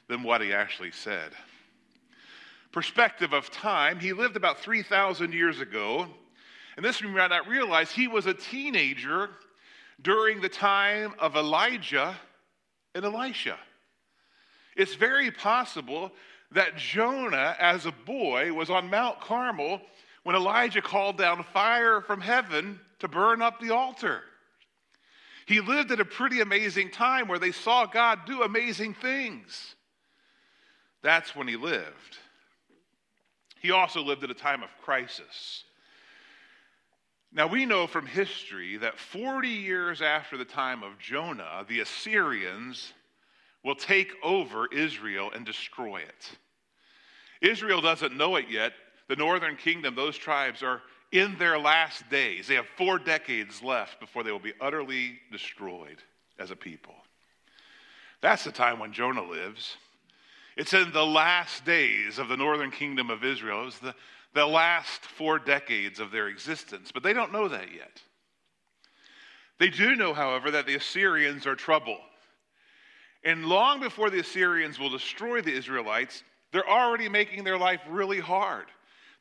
than 0.08 0.22
what 0.22 0.42
he 0.42 0.54
actually 0.54 0.92
said. 0.92 1.32
Perspective 2.72 3.34
of 3.34 3.50
time, 3.50 4.00
he 4.00 4.14
lived 4.14 4.36
about 4.36 4.60
3,000 4.60 5.34
years 5.34 5.60
ago. 5.60 6.08
And 6.76 6.86
this 6.86 7.02
we 7.02 7.10
might 7.10 7.30
not 7.30 7.48
realize 7.48 7.92
he 7.92 8.08
was 8.08 8.26
a 8.26 8.34
teenager 8.34 9.30
during 10.02 10.40
the 10.40 10.50
time 10.50 11.14
of 11.20 11.36
Elijah 11.36 12.16
and 12.96 13.04
Elisha. 13.04 13.58
It's 14.78 14.96
very 14.96 15.32
possible 15.32 16.12
that 16.52 16.78
Jonah, 16.78 17.56
as 17.60 17.86
a 17.86 17.92
boy, 17.92 18.54
was 18.54 18.70
on 18.70 18.90
Mount 18.90 19.20
Carmel 19.20 19.82
when 20.24 20.36
Elijah 20.36 20.82
called 20.82 21.18
down 21.18 21.44
fire 21.44 22.02
from 22.02 22.22
heaven 22.22 22.80
to 23.00 23.08
burn 23.08 23.42
up 23.42 23.60
the 23.60 23.74
altar. 23.74 24.22
He 25.46 25.60
lived 25.60 25.92
at 25.92 26.00
a 26.00 26.06
pretty 26.06 26.42
amazing 26.42 26.92
time 26.92 27.28
where 27.28 27.40
they 27.40 27.52
saw 27.52 27.86
God 27.86 28.20
do 28.26 28.44
amazing 28.44 28.94
things. 28.94 29.76
That's 31.02 31.36
when 31.36 31.48
he 31.48 31.56
lived. 31.56 32.18
He 33.62 33.72
also 33.72 34.02
lived 34.02 34.24
at 34.24 34.32
a 34.32 34.36
time 34.36 34.64
of 34.64 34.70
crisis. 34.82 35.64
Now, 37.32 37.48
we 37.48 37.66
know 37.66 37.86
from 37.86 38.08
history 38.08 38.78
that 38.78 38.98
40 38.98 39.48
years 39.50 40.02
after 40.02 40.38
the 40.38 40.46
time 40.46 40.82
of 40.82 40.98
Jonah, 40.98 41.66
the 41.68 41.82
Assyrians 41.82 42.94
will 43.64 43.76
take 43.76 44.14
over 44.24 44.68
Israel 44.68 45.30
and 45.34 45.46
destroy 45.46 45.98
it. 45.98 46.38
Israel 47.42 47.82
doesn't 47.82 48.18
know 48.18 48.36
it 48.38 48.46
yet. 48.50 48.74
The 49.08 49.16
northern 49.16 49.58
kingdom, 49.58 49.96
those 49.96 50.18
tribes 50.18 50.64
are 50.64 50.82
in 51.12 51.38
their 51.38 51.60
last 51.60 52.10
days. 52.10 52.48
They 52.48 52.56
have 52.56 52.68
four 52.78 53.00
decades 53.00 53.62
left 53.62 54.00
before 54.00 54.24
they 54.24 54.32
will 54.32 54.40
be 54.40 54.54
utterly 54.62 55.20
destroyed 55.32 56.02
as 56.38 56.52
a 56.52 56.56
people. 56.56 56.96
That's 58.22 58.44
the 58.44 58.52
time 58.52 58.80
when 58.80 58.94
Jonah 58.94 59.24
lives. 59.24 59.78
It's 60.60 60.74
in 60.74 60.92
the 60.92 61.06
last 61.06 61.64
days 61.64 62.20
of 62.20 62.28
the 62.28 62.36
northern 62.36 62.70
kingdom 62.70 63.10
of 63.10 63.24
Israel. 63.24 63.62
It 63.62 63.66
was 63.66 63.80
the, 63.80 63.96
the 64.34 64.46
last 64.46 65.06
four 65.06 65.40
decades 65.40 66.02
of 66.02 66.12
their 66.12 66.28
existence, 66.28 66.92
but 66.92 67.02
they 67.02 67.14
don't 67.14 67.32
know 67.32 67.48
that 67.48 67.74
yet. 67.74 68.02
They 69.58 69.70
do 69.70 69.96
know, 69.96 70.14
however, 70.14 70.52
that 70.52 70.66
the 70.66 70.76
Assyrians 70.76 71.48
are 71.48 71.56
trouble. 71.56 71.98
And 73.24 73.46
long 73.46 73.80
before 73.80 74.10
the 74.10 74.20
Assyrians 74.20 74.78
will 74.78 74.90
destroy 74.90 75.40
the 75.40 75.56
Israelites, 75.56 76.24
they're 76.52 76.70
already 76.70 77.08
making 77.08 77.46
their 77.46 77.58
life 77.58 77.80
really 77.88 78.20
hard. 78.20 78.66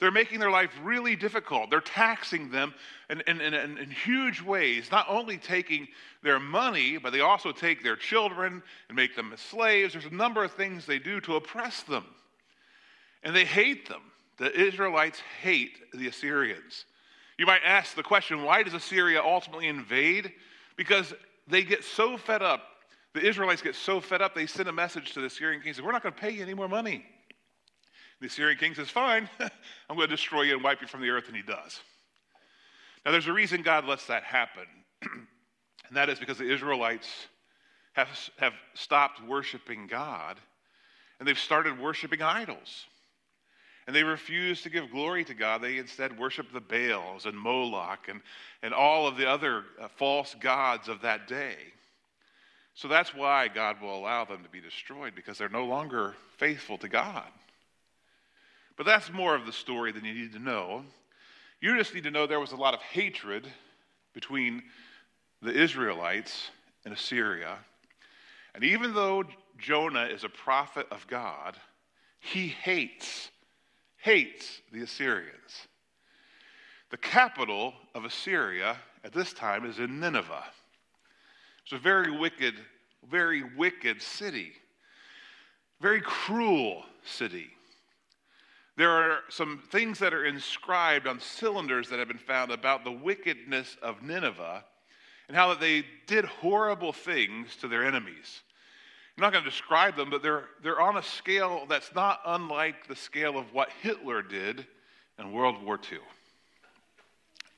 They're 0.00 0.11
making 0.11 0.38
their 0.38 0.50
life 0.50 0.71
really 0.83 1.17
difficult. 1.17 1.71
They're 1.71 1.81
taxing 1.81 2.50
them 2.50 2.73
in, 3.11 3.21
in, 3.26 3.40
in, 3.40 3.55
in, 3.55 3.90
huge 3.90 4.40
ways, 4.40 4.93
not 4.93 5.07
only 5.09 5.38
taking 5.38 5.88
their 6.23 6.38
money, 6.38 6.99
but 6.99 7.12
they 7.12 7.21
also 7.21 7.50
take 7.50 7.83
their 7.83 7.97
children 7.97 8.62
and 8.88 8.97
make 8.97 9.17
them 9.17 9.35
slaves. 9.37 9.95
There's 9.95 10.05
a 10.05 10.14
number 10.14 10.45
of 10.45 10.52
things 10.52 10.87
they 10.87 11.00
do 11.00 11.21
to 11.23 11.35
oppress 11.35 11.83
them. 11.83 12.05
And 13.25 13.35
they 13.35 13.45
hate 13.45 13.88
them. 13.88 14.02
The 14.37 14.57
Israelites 14.57 15.21
hate 15.43 15.93
the 15.93 16.07
Assyrians. 16.07 16.85
You 17.37 17.47
might 17.47 17.62
ask 17.64 17.97
the 17.97 18.05
question 18.05 18.45
why 18.45 18.62
does 18.62 18.75
Assyria 18.75 19.21
ultimately 19.21 19.67
invade? 19.67 20.33
Because 20.76 21.12
they 21.49 21.64
get 21.64 21.83
so 21.83 22.17
fed 22.17 22.43
up 22.43 22.62
the 23.14 23.26
Israelites 23.26 23.62
get 23.62 23.75
so 23.75 24.00
fed 24.00 24.23
up, 24.23 24.35
they 24.35 24.47
send 24.47 24.69
a 24.69 24.73
message 24.73 25.12
to 25.14 25.21
the 25.21 25.26
Assyrian 25.26 25.62
king, 25.62 25.75
We're 25.83 25.93
not 25.93 26.02
going 26.02 26.14
to 26.14 26.21
pay 26.21 26.31
you 26.31 26.43
any 26.43 26.55
more 26.55 26.69
money. 26.69 27.05
The 28.20 28.26
Assyrian 28.26 28.58
king 28.58 28.75
says, 28.75 28.90
Fine, 28.90 29.28
I'm 29.40 29.96
going 29.96 30.08
to 30.08 30.16
destroy 30.16 30.42
you 30.42 30.54
and 30.54 30.64
wipe 30.64 30.80
you 30.80 30.88
from 30.88 31.02
the 31.02 31.10
earth, 31.10 31.28
and 31.28 31.37
he 31.37 31.42
does. 31.42 31.80
Now, 33.04 33.12
there's 33.12 33.28
a 33.28 33.32
reason 33.32 33.62
God 33.62 33.84
lets 33.84 34.06
that 34.06 34.25
happen, 34.25 34.64
and 35.02 35.96
that 35.96 36.08
is 36.08 36.18
because 36.18 36.38
the 36.38 36.50
Israelites 36.50 37.08
have, 37.94 38.08
have 38.38 38.52
stopped 38.75 39.22
worshiping 39.26 39.87
God 39.87 40.38
and 41.18 41.26
they've 41.26 41.38
started 41.38 41.80
worshiping 41.80 42.22
idols. 42.22 42.87
And 43.87 43.96
they 43.96 44.04
refuse 44.04 44.62
to 44.62 44.70
give 44.70 44.90
glory 44.90 45.25
to 45.25 45.34
God. 45.34 45.62
They 45.62 45.78
instead 45.78 46.18
worship 46.18 46.52
the 46.52 46.60
Baals 46.60 47.25
and 47.25 47.37
Moloch 47.37 48.08
and, 48.08 48.20
and 48.62 48.75
all 48.75 49.06
of 49.06 49.16
the 49.16 49.28
other 49.28 49.64
uh, 49.80 49.88
false 49.96 50.37
gods 50.38 50.88
of 50.88 51.00
that 51.02 51.26
day. 51.26 51.56
So 52.75 52.87
that's 52.87 53.14
why 53.14 53.48
God 53.48 53.80
will 53.80 53.96
allow 53.96 54.25
them 54.25 54.44
to 54.44 54.50
be 54.50 54.60
destroyed 54.60 55.14
because 55.14 55.38
they're 55.38 55.48
no 55.48 55.64
longer 55.64 56.14
faithful 56.37 56.76
to 56.78 56.88
God. 56.88 57.25
But 58.78 58.87
that's 58.87 59.12
more 59.12 59.35
of 59.35 59.44
the 59.44 59.52
story 59.52 59.90
than 59.90 60.04
you 60.04 60.14
need 60.14 60.32
to 60.32 60.38
know. 60.38 60.85
You 61.61 61.76
just 61.76 61.92
need 61.92 62.04
to 62.04 62.12
know 62.12 62.26
there 62.26 62.38
was 62.38 62.52
a 62.52 62.56
lot 62.56 62.75
of 62.75 62.80
hatred 62.80 63.47
between 64.14 64.62
the 65.42 65.52
Israelites 65.52 66.50
and 66.85 66.94
Assyria. 66.94 67.58
And 68.54 68.62
even 68.62 68.94
though 68.94 69.25
Jonah 69.58 70.04
is 70.04 70.23
a 70.23 70.28
prophet 70.28 70.87
of 70.92 71.06
God, 71.08 71.56
he 72.20 72.47
hates, 72.47 73.30
hates 73.97 74.61
the 74.73 74.82
Assyrians. 74.82 75.66
The 76.90 76.97
capital 76.97 77.75
of 77.97 78.04
Assyria 78.04 78.76
at 79.02 79.12
this 79.12 79.32
time 79.32 79.66
is 79.66 79.80
in 79.80 79.99
Nineveh. 79.99 80.44
It's 81.64 81.73
a 81.73 81.78
very 81.78 82.16
wicked, 82.16 82.54
very 83.11 83.42
wicked 83.56 84.00
city, 84.00 84.52
very 85.80 86.00
cruel 86.00 86.85
city. 87.04 87.50
There 88.78 88.92
are 88.92 89.23
some 89.28 89.61
things 89.73 89.99
that 89.99 90.14
are 90.14 90.25
inscribed 90.25 91.08
on 91.08 91.18
cylinders 91.18 91.88
that 91.88 91.99
have 91.99 92.06
been 92.06 92.16
found 92.16 92.52
about 92.52 92.85
the 92.85 92.92
wickedness 92.92 93.76
of 93.82 94.04
Nineveh 94.04 94.64
and 95.26 95.37
how 95.37 95.49
that 95.49 95.58
they 95.58 95.85
did 96.06 96.25
horrible 96.25 96.92
things 96.92 97.56
to 97.56 97.66
their 97.66 97.85
enemies. 97.85 98.40
I'm 99.16 99.23
not 99.23 99.32
going 99.32 99.42
to 99.42 99.50
describe 99.50 99.97
them, 99.97 100.11
but 100.11 100.23
they're, 100.23 100.44
they're 100.62 100.80
on 100.80 100.97
a 100.97 101.02
scale 101.02 101.66
that's 101.68 101.92
not 101.92 102.20
unlike 102.25 102.87
the 102.87 102.94
scale 102.94 103.37
of 103.37 103.52
what 103.52 103.70
Hitler 103.82 104.23
did 104.23 104.64
in 105.18 105.32
World 105.32 105.61
War 105.61 105.80
II. 105.90 105.99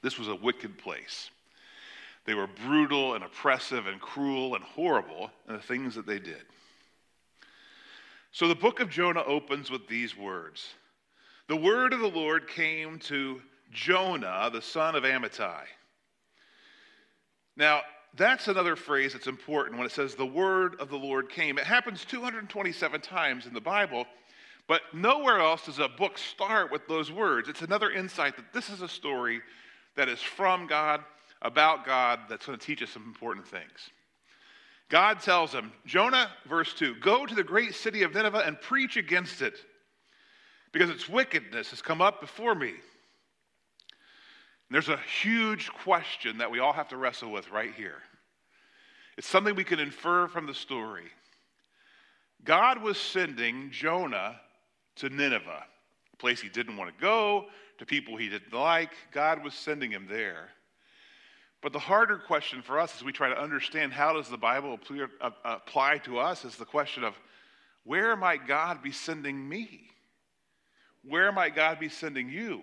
This 0.01 0.19
was 0.19 0.29
a 0.29 0.35
wicked 0.35 0.79
place. 0.79 1.29
They 2.25 2.33
were 2.33 2.49
brutal 2.65 3.13
and 3.13 3.25
oppressive 3.25 3.89
and 3.89 4.01
cruel 4.01 4.55
and 4.55 4.65
horrible 4.65 5.31
in 5.47 5.55
the 5.55 5.61
things 5.61 5.95
that 5.97 6.07
they 6.07 6.19
did. 6.19 6.45
So 8.33 8.49
the 8.49 8.55
book 8.55 8.81
of 8.81 8.89
Jonah 8.89 9.25
opens 9.25 9.71
with 9.71 9.87
these 9.87 10.17
words 10.17 10.77
The 11.51 11.57
word 11.57 11.93
of 11.93 11.99
the 11.99 12.07
Lord 12.07 12.47
came 12.47 13.01
to 13.01 13.43
Jonah, 13.73 14.51
the 14.53 14.63
son 14.63 14.95
of 14.95 15.03
Amittai. 15.03 15.65
Now, 17.57 17.81
that's 18.15 18.47
another 18.47 18.77
phrase 18.77 19.15
that's 19.15 19.27
important 19.27 19.77
when 19.77 19.85
it 19.85 19.91
says 19.91 20.15
the 20.15 20.25
word 20.25 20.77
of 20.79 20.91
the 20.91 20.97
Lord 20.97 21.29
came. 21.29 21.59
It 21.59 21.65
happens 21.65 22.05
227 22.05 23.01
times 23.01 23.47
in 23.47 23.53
the 23.53 23.61
Bible, 23.61 24.07
but 24.69 24.83
nowhere 24.95 25.41
else 25.41 25.67
does 25.67 25.81
a 25.81 25.89
book 25.89 26.19
start 26.19 26.71
with 26.71 26.87
those 26.87 27.11
words. 27.11 27.49
It's 27.49 27.63
another 27.63 27.91
insight 27.91 28.37
that 28.37 28.53
this 28.53 28.71
is 28.71 28.81
a 28.81 28.89
story 28.89 29.41
that 29.97 30.09
is 30.09 30.23
from 30.23 30.69
God 30.69 31.03
about 31.43 31.85
God 31.85 32.21
that's 32.29 32.47
going 32.47 32.61
to 32.61 32.65
teach 32.65 32.81
us 32.81 32.91
some 32.91 33.03
important 33.03 33.45
things. 33.45 33.91
God 34.89 35.19
tells 35.19 35.51
him, 35.51 35.73
Jonah, 35.85 36.31
verse 36.49 36.73
2, 36.75 37.01
go 37.01 37.27
to 37.27 37.35
the 37.35 37.43
great 37.43 37.75
city 37.75 38.05
of 38.05 38.15
Nineveh 38.15 38.45
and 38.47 38.61
preach 38.61 38.97
against 38.97 39.43
it, 39.43 39.57
because 40.73 40.91
its 40.91 41.09
wickedness 41.09 41.71
has 41.71 41.83
come 41.83 42.01
up 42.01 42.21
before 42.21 42.55
me. 42.55 42.69
And 42.71 42.77
there's 44.71 44.89
a 44.89 44.99
huge 45.23 45.71
question 45.71 46.39
that 46.39 46.51
we 46.51 46.61
all 46.61 46.73
have 46.73 46.89
to 46.89 46.97
wrestle 46.97 47.33
with 47.33 47.51
right 47.51 47.75
here. 47.75 48.03
It's 49.19 49.27
something 49.27 49.55
we 49.55 49.65
can 49.65 49.81
infer 49.81 50.29
from 50.29 50.47
the 50.47 50.55
story. 50.55 51.09
God 52.45 52.83
was 52.83 52.97
sending 52.97 53.71
Jonah 53.71 54.41
to 54.97 55.09
Nineveh, 55.09 55.65
a 56.13 56.17
place 56.17 56.41
he 56.41 56.49
didn't 56.49 56.77
want 56.77 56.95
to 56.97 57.01
go, 57.01 57.47
to 57.79 57.87
people 57.87 58.17
he 58.17 58.29
didn't 58.29 58.53
like. 58.53 58.93
God 59.13 59.43
was 59.43 59.55
sending 59.55 59.91
him 59.91 60.07
there. 60.09 60.49
But 61.63 61.73
the 61.73 61.79
harder 61.79 62.17
question 62.17 62.63
for 62.63 62.79
us 62.79 62.97
as 62.97 63.05
we 63.05 63.13
try 63.13 63.29
to 63.29 63.39
understand 63.39 63.93
how 63.93 64.15
does 64.15 64.29
the 64.29 64.39
Bible 64.39 64.79
uh, 65.21 65.31
apply 65.45 65.99
to 65.99 66.19
us 66.19 66.45
is 66.45 66.57
the 66.57 66.65
question 66.65 67.05
of 67.05 67.15
where 67.85 68.17
might 68.17 68.47
God 68.47 68.83
be 68.83 68.93
sending 68.93 69.47
me? 69.47 69.91
Where 71.05 71.33
might 71.33 71.55
God 71.55 71.79
be 71.79 71.89
sending 71.89 72.29
you? 72.29 72.63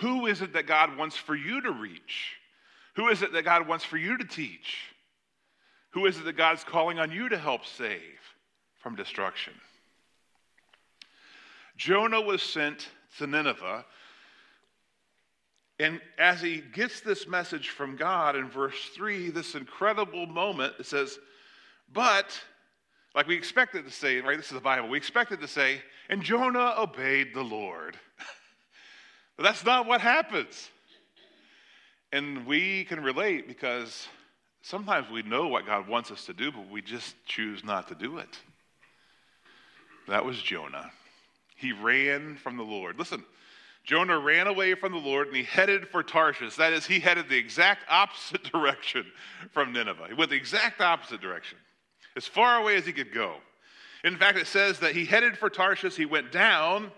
Who 0.00 0.26
is 0.26 0.42
it 0.42 0.52
that 0.54 0.66
God 0.66 0.96
wants 0.96 1.16
for 1.16 1.34
you 1.34 1.60
to 1.60 1.70
reach? 1.70 2.36
Who 2.96 3.08
is 3.08 3.22
it 3.22 3.32
that 3.32 3.44
God 3.44 3.66
wants 3.66 3.84
for 3.84 3.96
you 3.96 4.16
to 4.16 4.24
teach? 4.24 4.76
Who 5.90 6.06
is 6.06 6.18
it 6.18 6.24
that 6.24 6.36
God's 6.36 6.64
calling 6.64 6.98
on 6.98 7.10
you 7.10 7.28
to 7.28 7.38
help 7.38 7.66
save 7.66 8.20
from 8.80 8.96
destruction? 8.96 9.52
Jonah 11.76 12.20
was 12.20 12.42
sent 12.42 12.88
to 13.18 13.26
Nineveh 13.26 13.84
and 15.82 16.00
as 16.16 16.40
he 16.40 16.62
gets 16.72 17.00
this 17.00 17.26
message 17.26 17.70
from 17.70 17.96
God 17.96 18.36
in 18.36 18.48
verse 18.48 18.90
3, 18.94 19.30
this 19.30 19.56
incredible 19.56 20.26
moment, 20.26 20.74
it 20.78 20.86
says, 20.86 21.18
But, 21.92 22.40
like 23.14 23.26
we 23.26 23.36
expected 23.36 23.84
to 23.84 23.90
say, 23.90 24.20
right? 24.20 24.36
This 24.36 24.46
is 24.46 24.52
the 24.52 24.60
Bible. 24.60 24.88
We 24.88 24.98
expected 24.98 25.40
to 25.40 25.48
say, 25.48 25.82
And 26.08 26.22
Jonah 26.22 26.74
obeyed 26.78 27.34
the 27.34 27.42
Lord. 27.42 27.96
but 29.36 29.42
that's 29.42 29.64
not 29.64 29.86
what 29.86 30.00
happens. 30.00 30.70
And 32.12 32.46
we 32.46 32.84
can 32.84 33.02
relate 33.02 33.48
because 33.48 34.06
sometimes 34.62 35.10
we 35.10 35.22
know 35.22 35.48
what 35.48 35.66
God 35.66 35.88
wants 35.88 36.10
us 36.10 36.26
to 36.26 36.34
do, 36.34 36.52
but 36.52 36.68
we 36.70 36.82
just 36.82 37.14
choose 37.26 37.64
not 37.64 37.88
to 37.88 37.94
do 37.94 38.18
it. 38.18 38.38
That 40.08 40.24
was 40.24 40.40
Jonah. 40.40 40.90
He 41.56 41.72
ran 41.72 42.36
from 42.36 42.56
the 42.56 42.62
Lord. 42.62 42.98
Listen, 42.98 43.24
Jonah 43.84 44.18
ran 44.18 44.46
away 44.46 44.74
from 44.74 44.92
the 44.92 44.98
Lord 44.98 45.28
and 45.28 45.36
he 45.36 45.42
headed 45.42 45.88
for 45.88 46.02
Tarshish. 46.02 46.56
That 46.56 46.72
is, 46.72 46.86
he 46.86 47.00
headed 47.00 47.28
the 47.28 47.36
exact 47.36 47.84
opposite 47.88 48.44
direction 48.52 49.06
from 49.52 49.72
Nineveh. 49.72 50.08
He 50.08 50.14
went 50.14 50.30
the 50.30 50.36
exact 50.36 50.80
opposite 50.80 51.20
direction, 51.20 51.58
as 52.16 52.26
far 52.26 52.60
away 52.60 52.76
as 52.76 52.86
he 52.86 52.92
could 52.92 53.12
go. 53.12 53.36
In 54.04 54.16
fact, 54.16 54.38
it 54.38 54.46
says 54.46 54.80
that 54.80 54.94
he 54.94 55.04
headed 55.04 55.38
for 55.38 55.48
Tarshish. 55.48 55.96
He 55.96 56.06
went 56.06 56.32
down 56.32 56.90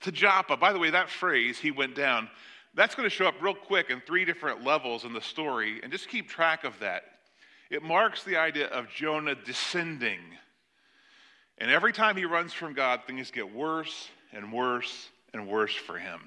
to 0.00 0.12
Joppa. 0.12 0.56
By 0.56 0.72
the 0.72 0.78
way, 0.78 0.90
that 0.90 1.08
phrase, 1.08 1.58
he 1.58 1.70
went 1.70 1.94
down, 1.94 2.28
that's 2.74 2.94
going 2.94 3.08
to 3.08 3.14
show 3.14 3.26
up 3.26 3.40
real 3.40 3.54
quick 3.54 3.90
in 3.90 4.00
three 4.00 4.24
different 4.24 4.64
levels 4.64 5.04
in 5.04 5.12
the 5.12 5.20
story, 5.20 5.80
and 5.82 5.90
just 5.90 6.08
keep 6.08 6.28
track 6.28 6.64
of 6.64 6.78
that. 6.80 7.02
It 7.70 7.82
marks 7.82 8.22
the 8.22 8.36
idea 8.36 8.66
of 8.66 8.88
Jonah 8.90 9.34
descending. 9.34 10.20
And 11.58 11.70
every 11.70 11.92
time 11.92 12.16
he 12.16 12.24
runs 12.24 12.52
from 12.52 12.74
God, 12.74 13.00
things 13.06 13.30
get 13.30 13.52
worse 13.54 14.08
and 14.32 14.52
worse 14.52 15.08
and 15.32 15.48
worse 15.48 15.74
for 15.74 15.98
him. 15.98 16.20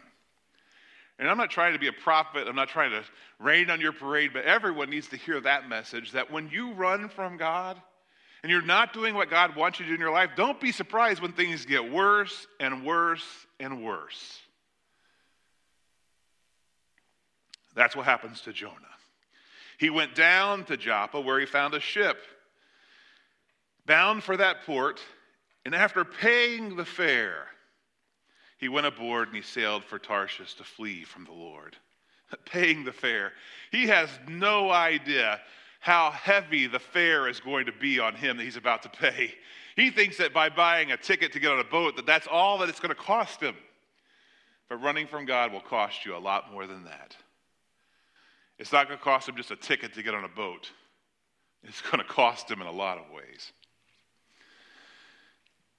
And 1.19 1.29
I'm 1.29 1.37
not 1.37 1.51
trying 1.51 1.73
to 1.73 1.79
be 1.79 1.87
a 1.87 1.93
prophet, 1.93 2.47
I'm 2.47 2.55
not 2.55 2.69
trying 2.69 2.91
to 2.91 3.03
rain 3.39 3.69
on 3.69 3.81
your 3.81 3.91
parade, 3.91 4.31
but 4.33 4.45
everyone 4.45 4.89
needs 4.89 5.09
to 5.09 5.17
hear 5.17 5.39
that 5.41 5.67
message 5.67 6.13
that 6.13 6.31
when 6.31 6.49
you 6.49 6.73
run 6.73 7.09
from 7.09 7.37
God 7.37 7.79
and 8.41 8.51
you're 8.51 8.61
not 8.61 8.93
doing 8.93 9.15
what 9.15 9.29
God 9.29 9.55
wants 9.55 9.79
you 9.79 9.85
to 9.85 9.89
do 9.89 9.95
in 9.95 10.01
your 10.01 10.11
life, 10.11 10.31
don't 10.35 10.59
be 10.59 10.71
surprised 10.71 11.21
when 11.21 11.33
things 11.33 11.65
get 11.65 11.91
worse 11.91 12.47
and 12.59 12.85
worse 12.85 13.25
and 13.59 13.83
worse. 13.83 14.39
That's 17.75 17.95
what 17.95 18.05
happens 18.05 18.41
to 18.41 18.53
Jonah. 18.53 18.73
He 19.77 19.89
went 19.89 20.15
down 20.15 20.65
to 20.65 20.77
Joppa 20.77 21.21
where 21.21 21.39
he 21.39 21.45
found 21.45 21.73
a 21.73 21.79
ship 21.79 22.17
bound 23.85 24.23
for 24.23 24.37
that 24.37 24.65
port, 24.65 25.01
and 25.65 25.73
after 25.73 26.03
paying 26.05 26.75
the 26.75 26.85
fare, 26.85 27.47
he 28.57 28.69
went 28.69 28.85
aboard 28.85 29.29
and 29.29 29.37
he 29.37 29.41
sailed 29.41 29.83
for 29.83 29.97
Tarshish 29.97 30.55
to 30.55 30.63
flee 30.63 31.03
from 31.03 31.23
the 31.23 31.31
Lord. 31.31 31.75
Paying 32.45 32.83
the 32.83 32.91
fare. 32.91 33.31
He 33.71 33.87
has 33.87 34.09
no 34.27 34.69
idea 34.69 35.39
how 35.79 36.11
heavy 36.11 36.67
the 36.67 36.79
fare 36.79 37.27
is 37.27 37.39
going 37.39 37.65
to 37.65 37.71
be 37.71 37.99
on 37.99 38.13
him 38.13 38.37
that 38.37 38.43
he's 38.43 38.57
about 38.57 38.83
to 38.83 38.89
pay. 38.89 39.33
He 39.75 39.89
thinks 39.89 40.17
that 40.17 40.33
by 40.33 40.49
buying 40.49 40.91
a 40.91 40.97
ticket 40.97 41.31
to 41.33 41.39
get 41.39 41.51
on 41.51 41.59
a 41.59 41.63
boat 41.63 41.95
that 41.95 42.05
that's 42.05 42.27
all 42.27 42.57
that 42.59 42.69
it's 42.69 42.81
going 42.81 42.93
to 42.93 43.01
cost 43.01 43.41
him. 43.41 43.55
But 44.67 44.81
running 44.83 45.07
from 45.07 45.25
God 45.25 45.51
will 45.53 45.61
cost 45.61 46.05
you 46.05 46.15
a 46.15 46.19
lot 46.19 46.51
more 46.51 46.67
than 46.67 46.83
that. 46.83 47.15
It's 48.59 48.73
not 48.73 48.87
going 48.87 48.99
to 48.99 49.03
cost 49.03 49.29
him 49.29 49.37
just 49.37 49.51
a 49.51 49.55
ticket 49.55 49.93
to 49.93 50.03
get 50.03 50.13
on 50.13 50.25
a 50.25 50.29
boat. 50.29 50.69
It's 51.63 51.81
going 51.81 51.99
to 51.99 52.03
cost 52.03 52.51
him 52.51 52.61
in 52.61 52.67
a 52.67 52.71
lot 52.71 52.97
of 52.97 53.05
ways. 53.13 53.53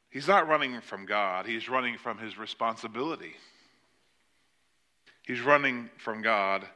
He's 0.09 0.26
not 0.26 0.49
running 0.49 0.80
from 0.80 1.07
God, 1.07 1.47
he's 1.47 1.69
running 1.69 1.97
from 1.99 2.19
his 2.19 2.37
responsibility. 2.37 3.35
He's 5.23 5.40
running 5.40 5.90
from 5.99 6.23
God 6.23 6.66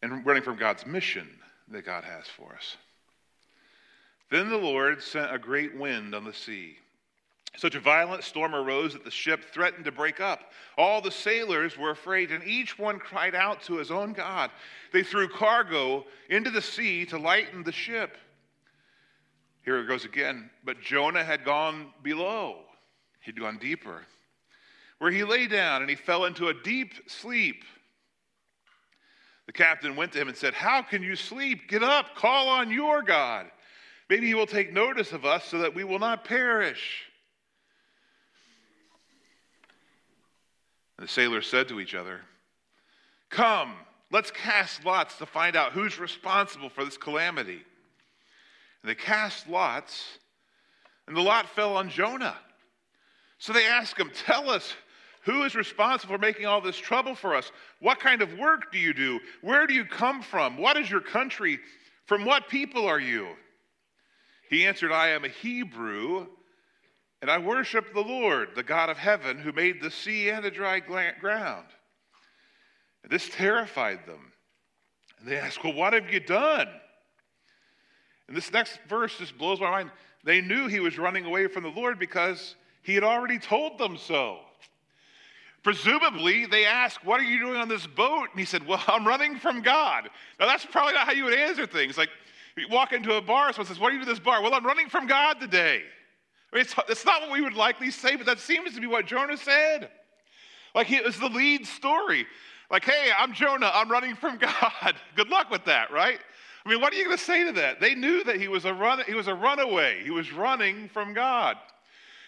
and 0.00 0.26
running 0.26 0.42
from 0.42 0.56
God's 0.56 0.84
mission 0.84 1.28
that 1.72 1.84
God 1.84 2.04
has 2.04 2.26
for 2.26 2.54
us. 2.54 2.76
Then 4.30 4.48
the 4.48 4.56
Lord 4.56 5.02
sent 5.02 5.34
a 5.34 5.38
great 5.38 5.76
wind 5.76 6.14
on 6.14 6.24
the 6.24 6.32
sea. 6.32 6.76
Such 7.56 7.74
a 7.74 7.80
violent 7.80 8.24
storm 8.24 8.54
arose 8.54 8.94
that 8.94 9.04
the 9.04 9.10
ship 9.10 9.44
threatened 9.52 9.84
to 9.84 9.92
break 9.92 10.20
up. 10.20 10.52
All 10.78 11.02
the 11.02 11.10
sailors 11.10 11.76
were 11.76 11.90
afraid, 11.90 12.32
and 12.32 12.42
each 12.44 12.78
one 12.78 12.98
cried 12.98 13.34
out 13.34 13.62
to 13.64 13.76
his 13.76 13.90
own 13.90 14.14
God. 14.14 14.50
They 14.92 15.02
threw 15.02 15.28
cargo 15.28 16.06
into 16.30 16.50
the 16.50 16.62
sea 16.62 17.04
to 17.06 17.18
lighten 17.18 17.62
the 17.62 17.72
ship. 17.72 18.16
Here 19.64 19.78
it 19.78 19.86
goes 19.86 20.06
again. 20.06 20.48
But 20.64 20.80
Jonah 20.80 21.24
had 21.24 21.44
gone 21.44 21.92
below, 22.02 22.60
he'd 23.20 23.38
gone 23.38 23.58
deeper, 23.58 24.02
where 24.98 25.10
he 25.10 25.22
lay 25.22 25.46
down 25.46 25.82
and 25.82 25.90
he 25.90 25.96
fell 25.96 26.24
into 26.24 26.48
a 26.48 26.54
deep 26.54 26.94
sleep. 27.06 27.64
The 29.46 29.52
captain 29.52 29.96
went 29.96 30.12
to 30.12 30.20
him 30.20 30.28
and 30.28 30.36
said, 30.36 30.54
How 30.54 30.82
can 30.82 31.02
you 31.02 31.16
sleep? 31.16 31.68
Get 31.68 31.82
up, 31.82 32.14
call 32.14 32.48
on 32.48 32.70
your 32.70 33.02
God. 33.02 33.46
Maybe 34.08 34.26
he 34.26 34.34
will 34.34 34.46
take 34.46 34.72
notice 34.72 35.12
of 35.12 35.24
us 35.24 35.44
so 35.46 35.58
that 35.58 35.74
we 35.74 35.84
will 35.84 35.98
not 35.98 36.24
perish. 36.24 37.04
And 40.98 41.08
the 41.08 41.12
sailors 41.12 41.46
said 41.46 41.68
to 41.68 41.80
each 41.80 41.94
other, 41.94 42.20
Come, 43.30 43.74
let's 44.10 44.30
cast 44.30 44.84
lots 44.84 45.16
to 45.18 45.26
find 45.26 45.56
out 45.56 45.72
who's 45.72 45.98
responsible 45.98 46.68
for 46.68 46.84
this 46.84 46.96
calamity. 46.96 47.62
And 48.82 48.90
they 48.90 48.94
cast 48.94 49.48
lots, 49.48 50.18
and 51.08 51.16
the 51.16 51.20
lot 51.20 51.48
fell 51.48 51.76
on 51.76 51.88
Jonah. 51.88 52.36
So 53.38 53.52
they 53.52 53.66
asked 53.66 53.98
him, 53.98 54.10
Tell 54.14 54.50
us, 54.50 54.74
who 55.22 55.44
is 55.44 55.54
responsible 55.54 56.14
for 56.14 56.18
making 56.18 56.46
all 56.46 56.60
this 56.60 56.76
trouble 56.76 57.14
for 57.14 57.34
us? 57.34 57.50
What 57.80 58.00
kind 58.00 58.22
of 58.22 58.38
work 58.38 58.72
do 58.72 58.78
you 58.78 58.92
do? 58.92 59.20
Where 59.40 59.66
do 59.66 59.74
you 59.74 59.84
come 59.84 60.22
from? 60.22 60.56
What 60.58 60.76
is 60.76 60.90
your 60.90 61.00
country? 61.00 61.60
From 62.06 62.24
what 62.24 62.48
people 62.48 62.86
are 62.86 63.00
you? 63.00 63.28
He 64.50 64.66
answered, 64.66 64.92
I 64.92 65.08
am 65.10 65.24
a 65.24 65.28
Hebrew, 65.28 66.26
and 67.20 67.30
I 67.30 67.38
worship 67.38 67.94
the 67.94 68.00
Lord, 68.00 68.50
the 68.54 68.64
God 68.64 68.90
of 68.90 68.98
heaven, 68.98 69.38
who 69.38 69.52
made 69.52 69.80
the 69.80 69.90
sea 69.90 70.28
and 70.28 70.44
the 70.44 70.50
dry 70.50 70.80
ground. 70.80 71.66
And 73.04 73.10
this 73.10 73.28
terrified 73.28 74.06
them. 74.06 74.32
And 75.20 75.28
they 75.28 75.38
asked, 75.38 75.62
Well, 75.62 75.72
what 75.72 75.92
have 75.92 76.12
you 76.12 76.20
done? 76.20 76.68
And 78.26 78.36
this 78.36 78.52
next 78.52 78.78
verse 78.88 79.16
just 79.18 79.38
blows 79.38 79.60
my 79.60 79.70
mind. 79.70 79.90
They 80.24 80.40
knew 80.40 80.66
he 80.66 80.80
was 80.80 80.98
running 80.98 81.24
away 81.24 81.46
from 81.46 81.62
the 81.62 81.68
Lord 81.68 81.98
because 81.98 82.56
he 82.82 82.94
had 82.94 83.04
already 83.04 83.38
told 83.38 83.78
them 83.78 83.96
so. 83.96 84.40
Presumably, 85.62 86.46
they 86.46 86.64
asked, 86.64 87.04
What 87.04 87.20
are 87.20 87.24
you 87.24 87.38
doing 87.38 87.56
on 87.56 87.68
this 87.68 87.86
boat? 87.86 88.28
And 88.30 88.38
he 88.38 88.44
said, 88.44 88.66
Well, 88.66 88.82
I'm 88.88 89.06
running 89.06 89.38
from 89.38 89.62
God. 89.62 90.08
Now, 90.40 90.46
that's 90.46 90.66
probably 90.66 90.94
not 90.94 91.06
how 91.06 91.12
you 91.12 91.24
would 91.24 91.34
answer 91.34 91.66
things. 91.66 91.96
Like, 91.96 92.10
you 92.56 92.66
walk 92.68 92.92
into 92.92 93.14
a 93.14 93.22
bar, 93.22 93.52
someone 93.52 93.66
says, 93.66 93.78
What 93.78 93.90
are 93.90 93.92
you 93.92 94.00
doing 94.00 94.08
this 94.08 94.18
bar? 94.18 94.42
Well, 94.42 94.54
I'm 94.54 94.66
running 94.66 94.88
from 94.88 95.06
God 95.06 95.40
today. 95.40 95.82
I 96.52 96.56
mean, 96.56 96.62
it's, 96.62 96.74
it's 96.88 97.04
not 97.04 97.22
what 97.22 97.30
we 97.30 97.40
would 97.40 97.54
likely 97.54 97.90
say, 97.90 98.16
but 98.16 98.26
that 98.26 98.38
seems 98.38 98.74
to 98.74 98.80
be 98.80 98.86
what 98.86 99.06
Jonah 99.06 99.36
said. 99.36 99.88
Like, 100.74 100.90
it 100.90 101.04
was 101.04 101.18
the 101.18 101.28
lead 101.28 101.66
story. 101.66 102.26
Like, 102.70 102.84
hey, 102.84 103.10
I'm 103.16 103.32
Jonah, 103.32 103.70
I'm 103.72 103.90
running 103.90 104.16
from 104.16 104.38
God. 104.38 104.94
Good 105.14 105.28
luck 105.28 105.50
with 105.50 105.64
that, 105.66 105.90
right? 105.90 106.18
I 106.64 106.68
mean, 106.68 106.80
what 106.80 106.92
are 106.92 106.96
you 106.96 107.04
going 107.04 107.16
to 107.16 107.22
say 107.22 107.44
to 107.44 107.52
that? 107.52 107.80
They 107.80 107.94
knew 107.94 108.22
that 108.24 108.40
he 108.40 108.48
was 108.48 108.64
a 108.64 108.72
run, 108.72 109.02
he 109.06 109.14
was 109.14 109.28
a 109.28 109.34
runaway. 109.34 110.02
He 110.04 110.10
was 110.10 110.32
running 110.32 110.88
from 110.88 111.12
God. 111.12 111.56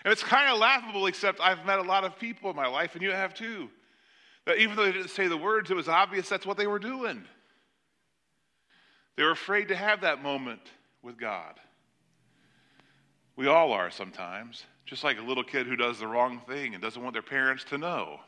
And 0.05 0.13
it's 0.13 0.23
kind 0.23 0.51
of 0.51 0.59
laughable, 0.59 1.07
except 1.07 1.41
I've 1.41 1.65
met 1.65 1.79
a 1.79 1.83
lot 1.83 2.05
of 2.05 2.19
people 2.19 2.51
in 2.51 2.57
my 2.57 2.67
life, 2.67 2.95
and 2.95 3.03
you 3.03 3.11
have 3.11 3.33
too, 3.33 3.71
that 4.45 4.59
even 4.59 4.77
though 4.77 4.85
they 4.85 4.93
didn't 4.93 5.09
say 5.09 5.29
the 5.29 5.37
words, 5.37 5.71
it 5.71 5.75
was 5.75 5.89
obvious 5.89 6.29
that's 6.29 6.45
what 6.45 6.59
they 6.59 6.67
were 6.67 6.79
doing. 6.79 7.25
They 9.17 9.23
were 9.23 9.31
afraid 9.31 9.69
to 9.69 9.77
have 9.77 10.03
that 10.03 10.23
moment 10.23 10.61
with 11.03 11.17
God. 11.17 11.55
We 13.37 13.47
all 13.47 13.73
are 13.73 13.91
sometimes, 13.91 14.65
just 14.85 15.05
like 15.05 15.19
a 15.19 15.23
little 15.23 15.43
kid 15.43 15.67
who 15.67 15.77
does 15.77 15.99
the 15.99 16.07
wrong 16.07 16.41
thing 16.47 16.75
and 16.75 16.83
doesn't 16.83 17.03
want 17.03 17.15
their 17.15 17.23
parents 17.23 17.65
to 17.65 17.79
know. 17.79 18.21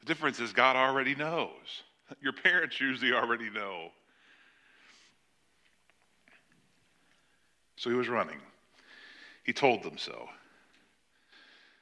The 0.00 0.06
difference 0.06 0.38
is 0.38 0.52
God 0.52 0.76
already 0.76 1.14
knows. 1.14 1.82
Your 2.22 2.32
parents 2.32 2.80
usually 2.80 3.12
already 3.12 3.50
know. 3.50 3.88
So 7.76 7.90
he 7.90 7.96
was 7.96 8.08
running. 8.08 8.38
He 9.42 9.52
told 9.52 9.82
them 9.82 9.98
so. 9.98 10.28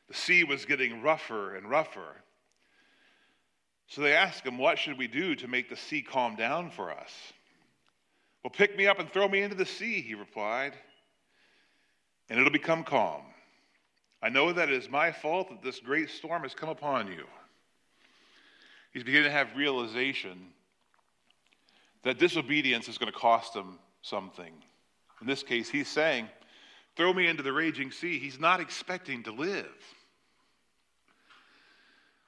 The 0.08 0.14
sea 0.14 0.44
was 0.44 0.64
getting 0.64 1.02
rougher 1.02 1.54
and 1.56 1.68
rougher. 1.68 2.16
So 3.88 4.02
they 4.02 4.14
asked 4.14 4.44
him, 4.44 4.58
What 4.58 4.78
should 4.78 4.98
we 4.98 5.06
do 5.08 5.34
to 5.36 5.48
make 5.48 5.68
the 5.68 5.76
sea 5.76 6.02
calm 6.02 6.36
down 6.36 6.70
for 6.70 6.90
us? 6.90 7.10
Well, 8.42 8.50
pick 8.50 8.76
me 8.76 8.86
up 8.86 8.98
and 8.98 9.10
throw 9.10 9.28
me 9.28 9.42
into 9.42 9.56
the 9.56 9.66
sea, 9.66 10.00
he 10.00 10.14
replied, 10.14 10.74
and 12.28 12.38
it'll 12.38 12.52
become 12.52 12.84
calm. 12.84 13.22
I 14.22 14.28
know 14.28 14.52
that 14.52 14.68
it 14.68 14.74
is 14.74 14.90
my 14.90 15.12
fault 15.12 15.48
that 15.50 15.62
this 15.62 15.80
great 15.80 16.10
storm 16.10 16.42
has 16.42 16.54
come 16.54 16.68
upon 16.68 17.08
you. 17.08 17.24
He's 18.92 19.04
beginning 19.04 19.30
to 19.30 19.30
have 19.30 19.54
realization 19.56 20.48
that 22.02 22.18
disobedience 22.18 22.88
is 22.88 22.98
going 22.98 23.12
to 23.12 23.18
cost 23.18 23.54
him 23.54 23.78
something. 24.02 24.52
In 25.20 25.26
this 25.26 25.42
case, 25.42 25.68
he's 25.68 25.88
saying, 25.88 26.28
Throw 26.98 27.14
me 27.14 27.28
into 27.28 27.44
the 27.44 27.52
raging 27.52 27.92
sea. 27.92 28.18
He's 28.18 28.40
not 28.40 28.58
expecting 28.58 29.22
to 29.22 29.30
live. 29.30 29.70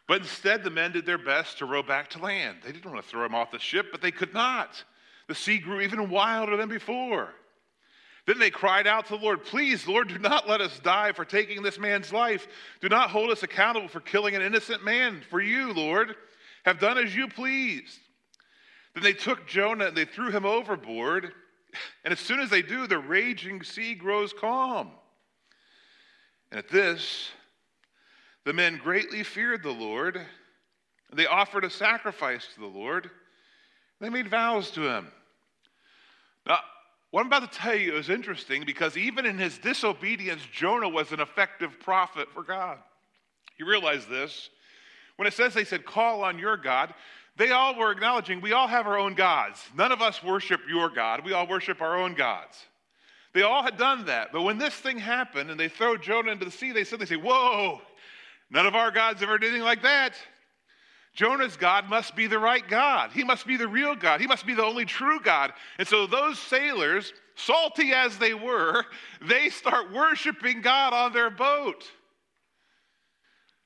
But 0.06 0.20
instead, 0.20 0.62
the 0.62 0.70
men 0.70 0.92
did 0.92 1.04
their 1.04 1.18
best 1.18 1.58
to 1.58 1.66
row 1.66 1.82
back 1.82 2.10
to 2.10 2.22
land. 2.22 2.58
They 2.64 2.70
didn't 2.70 2.88
want 2.88 3.04
to 3.04 3.10
throw 3.10 3.26
him 3.26 3.34
off 3.34 3.50
the 3.50 3.58
ship, 3.58 3.86
but 3.90 4.00
they 4.00 4.12
could 4.12 4.32
not. 4.32 4.82
The 5.26 5.34
sea 5.34 5.58
grew 5.58 5.80
even 5.80 6.08
wilder 6.08 6.56
than 6.56 6.68
before. 6.68 7.34
Then 8.26 8.38
they 8.38 8.50
cried 8.50 8.86
out 8.86 9.06
to 9.06 9.16
the 9.16 9.22
Lord, 9.24 9.42
Please, 9.42 9.88
Lord, 9.88 10.06
do 10.06 10.20
not 10.20 10.48
let 10.48 10.60
us 10.60 10.78
die 10.78 11.10
for 11.10 11.24
taking 11.24 11.62
this 11.62 11.78
man's 11.78 12.12
life. 12.12 12.46
Do 12.80 12.88
not 12.88 13.10
hold 13.10 13.30
us 13.30 13.42
accountable 13.42 13.88
for 13.88 13.98
killing 13.98 14.36
an 14.36 14.42
innocent 14.42 14.84
man. 14.84 15.22
For 15.30 15.40
you, 15.40 15.72
Lord, 15.72 16.14
have 16.64 16.78
done 16.78 16.96
as 16.96 17.12
you 17.12 17.26
pleased. 17.26 17.98
Then 18.94 19.02
they 19.02 19.14
took 19.14 19.48
Jonah 19.48 19.86
and 19.86 19.96
they 19.96 20.04
threw 20.04 20.30
him 20.30 20.46
overboard. 20.46 21.32
And 22.04 22.12
as 22.12 22.20
soon 22.20 22.40
as 22.40 22.50
they 22.50 22.62
do, 22.62 22.86
the 22.86 22.98
raging 22.98 23.62
sea 23.62 23.94
grows 23.94 24.32
calm. 24.32 24.90
And 26.50 26.58
at 26.58 26.68
this, 26.68 27.30
the 28.44 28.52
men 28.52 28.80
greatly 28.82 29.22
feared 29.22 29.62
the 29.62 29.70
Lord. 29.70 30.20
They 31.12 31.26
offered 31.26 31.64
a 31.64 31.70
sacrifice 31.70 32.46
to 32.54 32.60
the 32.60 32.66
Lord. 32.66 33.10
They 34.00 34.08
made 34.08 34.28
vows 34.28 34.70
to 34.72 34.82
him. 34.82 35.08
Now, 36.46 36.58
what 37.10 37.20
I'm 37.20 37.26
about 37.26 37.50
to 37.50 37.58
tell 37.58 37.74
you 37.74 37.96
is 37.96 38.08
interesting 38.08 38.64
because 38.64 38.96
even 38.96 39.26
in 39.26 39.36
his 39.36 39.58
disobedience, 39.58 40.42
Jonah 40.52 40.88
was 40.88 41.12
an 41.12 41.20
effective 41.20 41.78
prophet 41.80 42.28
for 42.32 42.42
God. 42.42 42.78
You 43.58 43.66
realize 43.66 44.06
this? 44.06 44.48
When 45.16 45.26
it 45.26 45.34
says 45.34 45.52
they 45.52 45.64
said, 45.64 45.84
call 45.84 46.22
on 46.22 46.38
your 46.38 46.56
God, 46.56 46.94
they 47.40 47.52
all 47.52 47.74
were 47.74 47.90
acknowledging 47.90 48.42
we 48.42 48.52
all 48.52 48.68
have 48.68 48.86
our 48.86 48.98
own 48.98 49.14
gods. 49.14 49.66
None 49.74 49.92
of 49.92 50.02
us 50.02 50.22
worship 50.22 50.60
your 50.68 50.90
God. 50.90 51.24
We 51.24 51.32
all 51.32 51.46
worship 51.46 51.80
our 51.80 51.96
own 51.96 52.12
gods. 52.12 52.58
They 53.32 53.40
all 53.40 53.62
had 53.62 53.78
done 53.78 54.04
that. 54.06 54.30
But 54.30 54.42
when 54.42 54.58
this 54.58 54.74
thing 54.74 54.98
happened 54.98 55.50
and 55.50 55.58
they 55.58 55.70
throw 55.70 55.96
Jonah 55.96 56.32
into 56.32 56.44
the 56.44 56.50
sea, 56.50 56.72
they 56.72 56.82
they 56.82 57.06
say, 57.06 57.16
whoa, 57.16 57.80
none 58.50 58.66
of 58.66 58.74
our 58.74 58.90
gods 58.90 59.22
ever 59.22 59.38
did 59.38 59.48
anything 59.48 59.64
like 59.64 59.82
that. 59.84 60.16
Jonah's 61.14 61.56
God 61.56 61.88
must 61.88 62.14
be 62.14 62.26
the 62.26 62.38
right 62.38 62.66
God. 62.68 63.10
He 63.12 63.24
must 63.24 63.46
be 63.46 63.56
the 63.56 63.68
real 63.68 63.96
God. 63.96 64.20
He 64.20 64.26
must 64.26 64.44
be 64.44 64.52
the 64.52 64.64
only 64.64 64.84
true 64.84 65.18
God. 65.18 65.54
And 65.78 65.88
so 65.88 66.06
those 66.06 66.38
sailors, 66.38 67.14
salty 67.36 67.92
as 67.94 68.18
they 68.18 68.34
were, 68.34 68.84
they 69.26 69.48
start 69.48 69.94
worshiping 69.94 70.60
God 70.60 70.92
on 70.92 71.14
their 71.14 71.30
boat. 71.30 71.84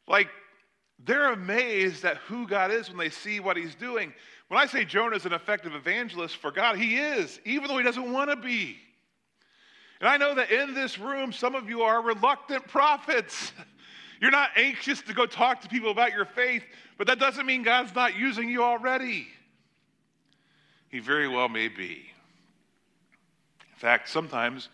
Like 0.07 0.29
they're 1.03 1.33
amazed 1.33 2.05
at 2.05 2.19
who 2.19 2.47
God 2.47 2.71
is 2.71 2.89
when 2.89 2.99
they 2.99 3.11
see 3.11 3.41
what 3.41 3.57
he's 3.57 3.75
doing. 3.75 4.13
When 4.49 4.61
I 4.61 4.67
say 4.67 4.85
Jonah 4.85 5.17
is 5.17 5.27
an 5.27 5.33
effective 5.33 5.75
evangelist 5.75 6.37
for 6.37 6.51
God, 6.51 6.77
he 6.77 6.97
is, 6.97 7.41
even 7.45 7.69
though 7.69 7.79
he 7.79 7.85
doesn't 7.85 8.13
want 8.13 8.31
to 8.31 8.37
be. 8.37 8.79
And 10.01 10.09
I 10.09 10.17
know 10.17 10.35
that 10.35 10.51
in 10.51 10.75
this 10.75 10.99
room, 10.99 11.33
some 11.33 11.55
of 11.55 11.69
you 11.69 11.83
are 11.83 12.03
reluctant 12.03 12.67
prophets. 12.69 13.53
You're 14.21 14.31
not 14.31 14.51
anxious 14.57 15.03
to 15.03 15.15
go 15.15 15.27
talk 15.27 15.61
to 15.63 15.69
people 15.69 15.91
about 15.91 16.13
your 16.13 16.25
faith, 16.25 16.63
but 16.97 17.07
that 17.09 17.19
doesn't 17.19 17.47
mean 17.47 17.63
God's 17.63 17.95
not 17.95 18.17
using 18.17 18.49
you 18.49 18.63
already. 18.63 19.27
He 20.89 21.01
very 21.01 21.29
well 21.29 21.49
may 21.49 21.69
be. 21.69 22.07
In 23.73 23.79
fact, 23.79 24.09
sometimes 24.09 24.69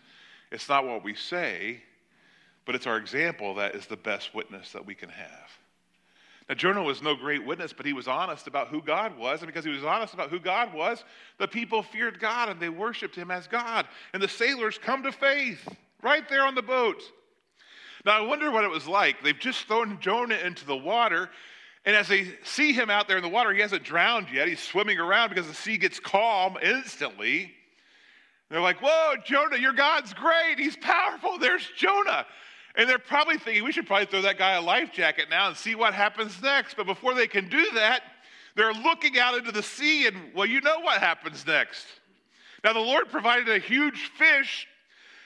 it's 0.51 0.69
not 0.69 0.85
what 0.85 1.03
we 1.03 1.15
say, 1.15 1.81
but 2.65 2.75
it's 2.75 2.85
our 2.85 2.97
example 2.97 3.55
that 3.55 3.73
is 3.73 3.87
the 3.87 3.97
best 3.97 4.35
witness 4.35 4.71
that 4.73 4.85
we 4.85 4.95
can 4.95 5.09
have. 5.09 5.49
Now, 6.49 6.55
Jonah 6.55 6.83
was 6.83 7.01
no 7.01 7.15
great 7.15 7.45
witness, 7.45 7.73
but 7.73 7.85
he 7.85 7.93
was 7.93 8.07
honest 8.07 8.47
about 8.47 8.67
who 8.67 8.81
God 8.81 9.17
was. 9.17 9.41
And 9.41 9.47
because 9.47 9.63
he 9.63 9.71
was 9.71 9.83
honest 9.83 10.13
about 10.13 10.29
who 10.29 10.39
God 10.39 10.73
was, 10.73 11.03
the 11.37 11.47
people 11.47 11.83
feared 11.83 12.19
God 12.19 12.49
and 12.49 12.59
they 12.59 12.69
worshiped 12.69 13.15
him 13.15 13.31
as 13.31 13.47
God. 13.47 13.87
And 14.13 14.21
the 14.21 14.27
sailors 14.27 14.77
come 14.77 15.03
to 15.03 15.11
faith 15.11 15.67
right 16.01 16.27
there 16.27 16.43
on 16.43 16.55
the 16.55 16.61
boat. 16.61 17.01
Now, 18.05 18.17
I 18.17 18.21
wonder 18.21 18.51
what 18.51 18.63
it 18.63 18.69
was 18.69 18.87
like. 18.87 19.23
They've 19.23 19.37
just 19.37 19.67
thrown 19.67 19.99
Jonah 20.01 20.35
into 20.35 20.65
the 20.65 20.75
water. 20.75 21.29
And 21.85 21.95
as 21.95 22.07
they 22.07 22.27
see 22.43 22.73
him 22.73 22.89
out 22.89 23.07
there 23.07 23.17
in 23.17 23.23
the 23.23 23.29
water, 23.29 23.53
he 23.53 23.61
hasn't 23.61 23.83
drowned 23.83 24.27
yet. 24.33 24.47
He's 24.47 24.59
swimming 24.59 24.99
around 24.99 25.29
because 25.29 25.47
the 25.47 25.53
sea 25.53 25.77
gets 25.77 25.99
calm 25.99 26.57
instantly. 26.61 27.53
They're 28.49 28.61
like, 28.61 28.81
Whoa, 28.81 29.15
Jonah, 29.23 29.57
your 29.57 29.73
God's 29.73 30.13
great. 30.13 30.55
He's 30.57 30.75
powerful. 30.75 31.37
There's 31.37 31.67
Jonah. 31.77 32.25
And 32.75 32.89
they're 32.89 32.99
probably 32.99 33.37
thinking, 33.37 33.63
we 33.63 33.71
should 33.71 33.85
probably 33.85 34.05
throw 34.05 34.21
that 34.21 34.37
guy 34.37 34.53
a 34.53 34.61
life 34.61 34.93
jacket 34.93 35.27
now 35.29 35.47
and 35.47 35.57
see 35.57 35.75
what 35.75 35.93
happens 35.93 36.41
next. 36.41 36.77
But 36.77 36.85
before 36.85 37.13
they 37.13 37.27
can 37.27 37.49
do 37.49 37.71
that, 37.73 38.03
they're 38.55 38.73
looking 38.73 39.17
out 39.19 39.37
into 39.37 39.51
the 39.51 39.63
sea, 39.63 40.07
and 40.07 40.17
well, 40.33 40.45
you 40.45 40.61
know 40.61 40.79
what 40.79 40.99
happens 40.99 41.45
next. 41.45 41.85
Now, 42.63 42.73
the 42.73 42.79
Lord 42.79 43.09
provided 43.09 43.49
a 43.49 43.59
huge 43.59 44.11
fish 44.17 44.67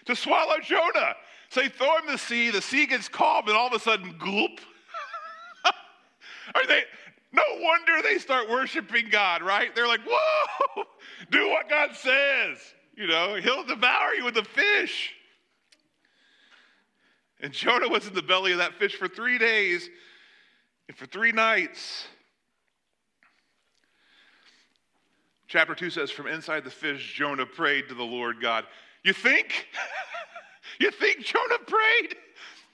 to 0.06 0.16
swallow 0.16 0.60
Jonah. 0.62 1.16
So 1.50 1.62
they 1.62 1.70
throw 1.70 1.98
him 1.98 2.08
in 2.08 2.14
the 2.14 2.18
sea, 2.18 2.50
the 2.50 2.62
sea 2.62 2.86
gets 2.86 3.08
calm, 3.08 3.48
and 3.48 3.56
all 3.56 3.68
of 3.68 3.74
a 3.74 3.80
sudden, 3.80 4.16
gulp. 4.18 4.60
Are 6.56 6.66
they? 6.68 6.84
No 7.32 7.44
wonder 7.60 8.02
they 8.02 8.18
start 8.18 8.50
worshiping 8.50 9.10
God, 9.10 9.42
right? 9.42 9.76
They're 9.76 9.88
like, 9.88 10.02
whoa, 10.08 10.84
do 11.32 11.50
what 11.50 11.70
God 11.70 11.96
says. 11.96 12.58
You 12.96 13.08
know, 13.08 13.36
he'll 13.36 13.66
devour 13.66 14.14
you 14.14 14.24
with 14.24 14.38
a 14.38 14.44
fish. 14.44 15.14
And 17.42 17.52
Jonah 17.54 17.90
was 17.90 18.08
in 18.08 18.14
the 18.14 18.22
belly 18.22 18.52
of 18.52 18.60
that 18.60 18.74
fish 18.74 18.96
for 18.96 19.08
three 19.08 19.38
days 19.38 19.90
and 20.88 20.98
for 20.98 21.06
three 21.06 21.32
nights. 21.32 22.06
Chapter 25.48 25.76
2 25.76 25.90
says, 25.90 26.12
From 26.12 26.28
inside 26.28 26.64
the 26.64 26.72
fish, 26.72 27.14
Jonah 27.16 27.46
prayed 27.46 27.90
to 27.90 27.96
the 27.96 28.04
Lord 28.04 28.42
God. 28.42 28.66
You 29.04 29.14
think? 29.14 29.68
you 30.80 30.92
think 30.92 31.20
Jonah 31.20 31.60
prayed? 31.68 32.16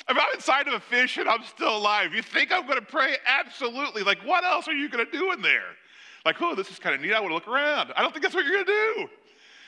If 0.10 0.18
I'm 0.18 0.34
inside 0.34 0.68
of 0.68 0.74
a 0.74 0.80
fish 0.80 1.18
and 1.18 1.30
I'm 1.30 1.44
still 1.44 1.78
alive, 1.78 2.14
you 2.14 2.22
think 2.22 2.52
I'm 2.52 2.66
going 2.66 2.80
to 2.80 2.86
pray? 2.86 3.18
Absolutely. 3.26 4.04
Like, 4.04 4.20
what 4.26 4.44
else 4.44 4.68
are 4.68 4.74
you 4.74 4.90
going 4.90 5.06
to 5.06 5.12
do 5.12 5.32
in 5.32 5.42
there? 5.42 5.76
Like, 6.26 6.42
oh, 6.42 6.56
this 6.56 6.70
is 6.70 6.80
kind 6.80 6.96
of 6.96 7.02
neat. 7.02 7.14
I 7.14 7.20
want 7.20 7.32
to 7.32 7.36
look 7.36 7.48
around. 7.48 7.92
I 7.96 8.02
don't 8.02 8.12
think 8.12 8.24
that's 8.24 8.36
what 8.36 8.46
you're 8.46 8.64
going 8.64 8.66
to 8.66 8.72
do. 8.72 9.10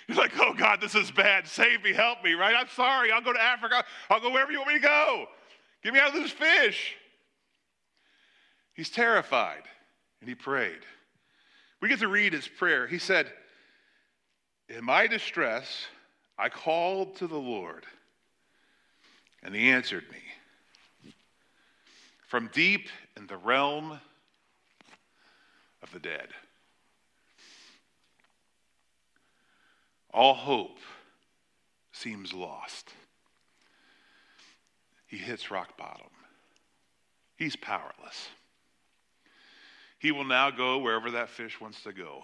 He's 0.07 0.17
like, 0.17 0.31
oh 0.39 0.53
God, 0.53 0.81
this 0.81 0.95
is 0.95 1.11
bad. 1.11 1.47
Save 1.47 1.83
me, 1.83 1.93
help 1.93 2.23
me, 2.23 2.33
right? 2.33 2.55
I'm 2.57 2.67
sorry. 2.69 3.11
I'll 3.11 3.21
go 3.21 3.33
to 3.33 3.41
Africa. 3.41 3.83
I'll 4.09 4.19
go 4.19 4.31
wherever 4.31 4.51
you 4.51 4.59
want 4.59 4.69
me 4.69 4.75
to 4.75 4.81
go. 4.81 5.25
Get 5.83 5.93
me 5.93 5.99
out 5.99 6.09
of 6.09 6.21
this 6.21 6.31
fish. 6.31 6.95
He's 8.73 8.89
terrified 8.89 9.63
and 10.19 10.27
he 10.27 10.35
prayed. 10.35 10.79
We 11.81 11.89
get 11.89 11.99
to 11.99 12.07
read 12.07 12.33
his 12.33 12.47
prayer. 12.47 12.87
He 12.87 12.97
said, 12.97 13.31
In 14.69 14.83
my 14.83 15.07
distress, 15.07 15.85
I 16.37 16.49
called 16.49 17.17
to 17.17 17.27
the 17.27 17.37
Lord, 17.37 17.85
and 19.43 19.53
he 19.53 19.69
answered 19.69 20.05
me. 20.11 21.11
From 22.27 22.49
deep 22.53 22.87
in 23.15 23.27
the 23.27 23.37
realm 23.37 23.99
of 25.83 25.91
the 25.91 25.99
dead. 25.99 26.29
All 30.13 30.33
hope 30.33 30.77
seems 31.91 32.33
lost. 32.33 32.93
He 35.07 35.17
hits 35.17 35.51
rock 35.51 35.77
bottom. 35.77 36.07
He's 37.35 37.55
powerless. 37.55 38.29
He 39.97 40.11
will 40.11 40.25
now 40.25 40.51
go 40.51 40.79
wherever 40.79 41.11
that 41.11 41.29
fish 41.29 41.59
wants 41.59 41.81
to 41.83 41.93
go. 41.93 42.23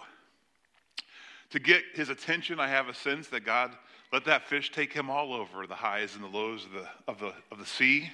To 1.50 1.58
get 1.58 1.82
his 1.94 2.10
attention, 2.10 2.60
I 2.60 2.68
have 2.68 2.88
a 2.88 2.94
sense 2.94 3.28
that 3.28 3.44
God 3.44 3.72
let 4.12 4.24
that 4.26 4.46
fish 4.46 4.70
take 4.70 4.92
him 4.92 5.10
all 5.10 5.32
over 5.32 5.66
the 5.66 5.74
highs 5.74 6.14
and 6.14 6.22
the 6.22 6.28
lows 6.28 6.64
of 6.64 6.72
the, 6.72 6.88
of 7.08 7.18
the, 7.18 7.32
of 7.50 7.58
the 7.58 7.66
sea. 7.66 8.10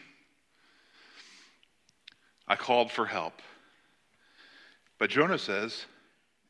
I 2.49 2.57
called 2.57 2.91
for 2.91 3.07
help. 3.07 3.35
But 4.99 5.11
Jonah 5.11 5.39
says, 5.39 5.85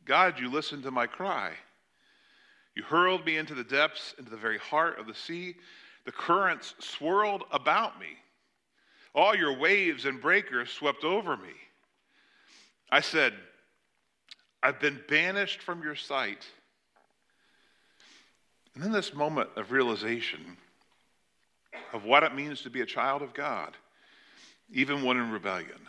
God, 0.04 0.38
you 0.38 0.50
listened 0.50 0.84
to 0.84 0.90
my 0.90 1.06
cry. 1.06 1.54
You 2.76 2.82
hurled 2.82 3.24
me 3.24 3.38
into 3.38 3.54
the 3.54 3.64
depths, 3.64 4.14
into 4.18 4.30
the 4.30 4.36
very 4.36 4.58
heart 4.58 5.00
of 5.00 5.06
the 5.06 5.14
sea. 5.14 5.56
The 6.04 6.12
currents 6.12 6.74
swirled 6.78 7.44
about 7.50 7.98
me. 7.98 8.18
All 9.14 9.34
your 9.34 9.58
waves 9.58 10.04
and 10.04 10.20
breakers 10.20 10.70
swept 10.70 11.02
over 11.02 11.38
me. 11.38 11.54
I 12.90 13.00
said, 13.00 13.32
I've 14.62 14.78
been 14.78 15.00
banished 15.08 15.62
from 15.62 15.82
your 15.82 15.94
sight. 15.94 16.46
And 18.74 18.84
then 18.84 18.92
this 18.92 19.14
moment 19.14 19.48
of 19.56 19.72
realization 19.72 20.58
of 21.94 22.04
what 22.04 22.24
it 22.24 22.34
means 22.34 22.60
to 22.62 22.70
be 22.70 22.82
a 22.82 22.86
child 22.86 23.22
of 23.22 23.32
God, 23.32 23.74
even 24.70 25.02
when 25.02 25.16
in 25.16 25.30
rebellion. 25.30 25.80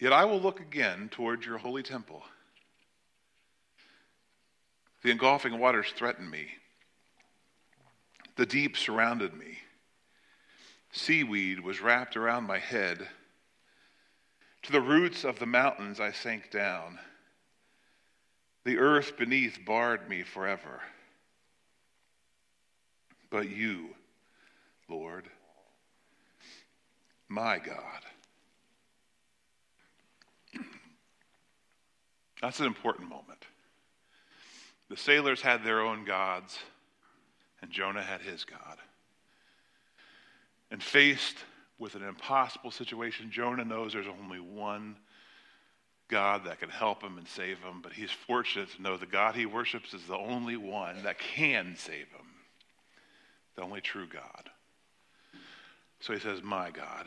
Yet 0.00 0.12
I 0.12 0.24
will 0.24 0.40
look 0.40 0.58
again 0.58 1.08
towards 1.10 1.46
your 1.46 1.58
holy 1.58 1.84
temple. 1.84 2.24
The 5.02 5.10
engulfing 5.10 5.58
waters 5.58 5.92
threatened 5.96 6.30
me. 6.30 6.48
The 8.36 8.46
deep 8.46 8.76
surrounded 8.76 9.34
me. 9.34 9.58
Seaweed 10.92 11.60
was 11.60 11.80
wrapped 11.80 12.16
around 12.16 12.44
my 12.44 12.58
head. 12.58 13.08
To 14.62 14.72
the 14.72 14.80
roots 14.80 15.24
of 15.24 15.38
the 15.38 15.46
mountains 15.46 16.00
I 16.00 16.12
sank 16.12 16.50
down. 16.50 16.98
The 18.64 18.78
earth 18.78 19.16
beneath 19.16 19.58
barred 19.64 20.08
me 20.08 20.22
forever. 20.22 20.80
But 23.30 23.48
you, 23.48 23.90
Lord, 24.88 25.28
my 27.28 27.58
God. 27.58 28.02
That's 32.42 32.60
an 32.60 32.66
important 32.66 33.08
moment. 33.08 33.46
The 34.90 34.96
sailors 34.96 35.40
had 35.40 35.62
their 35.62 35.80
own 35.80 36.04
gods, 36.04 36.58
and 37.62 37.70
Jonah 37.70 38.02
had 38.02 38.20
his 38.20 38.44
God. 38.44 38.76
And 40.72 40.82
faced 40.82 41.36
with 41.78 41.94
an 41.94 42.02
impossible 42.02 42.72
situation, 42.72 43.30
Jonah 43.30 43.64
knows 43.64 43.92
there's 43.92 44.06
only 44.06 44.40
one 44.40 44.96
God 46.08 46.44
that 46.44 46.58
can 46.58 46.70
help 46.70 47.02
him 47.02 47.18
and 47.18 47.28
save 47.28 47.60
him, 47.60 47.80
but 47.82 47.92
he's 47.92 48.10
fortunate 48.10 48.68
to 48.74 48.82
know 48.82 48.96
the 48.96 49.06
God 49.06 49.36
he 49.36 49.46
worships 49.46 49.94
is 49.94 50.04
the 50.06 50.18
only 50.18 50.56
one 50.56 51.04
that 51.04 51.20
can 51.20 51.76
save 51.76 52.08
him, 52.08 52.26
the 53.54 53.62
only 53.62 53.80
true 53.80 54.08
God. 54.12 54.50
So 56.00 56.12
he 56.12 56.18
says, 56.18 56.42
My 56.42 56.70
God. 56.70 57.06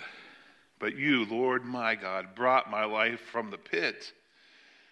But 0.79 0.95
you, 0.97 1.25
Lord 1.25 1.65
my 1.65 1.95
God, 1.95 2.35
brought 2.35 2.71
my 2.71 2.85
life 2.85 3.19
from 3.31 3.51
the 3.51 3.57
pit. 3.57 4.13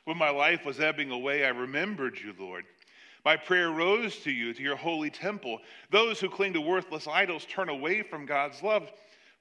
When 0.05 0.17
my 0.17 0.29
life 0.29 0.65
was 0.65 0.79
ebbing 0.79 1.11
away, 1.11 1.45
I 1.45 1.49
remembered 1.49 2.17
you, 2.19 2.33
Lord. 2.37 2.65
My 3.23 3.37
prayer 3.37 3.69
rose 3.69 4.17
to 4.19 4.31
you, 4.31 4.53
to 4.53 4.63
your 4.63 4.75
holy 4.75 5.09
temple. 5.09 5.59
Those 5.91 6.19
who 6.19 6.29
cling 6.29 6.53
to 6.53 6.61
worthless 6.61 7.07
idols 7.07 7.45
turn 7.45 7.69
away 7.69 8.01
from 8.01 8.25
God's 8.25 8.63
love 8.63 8.91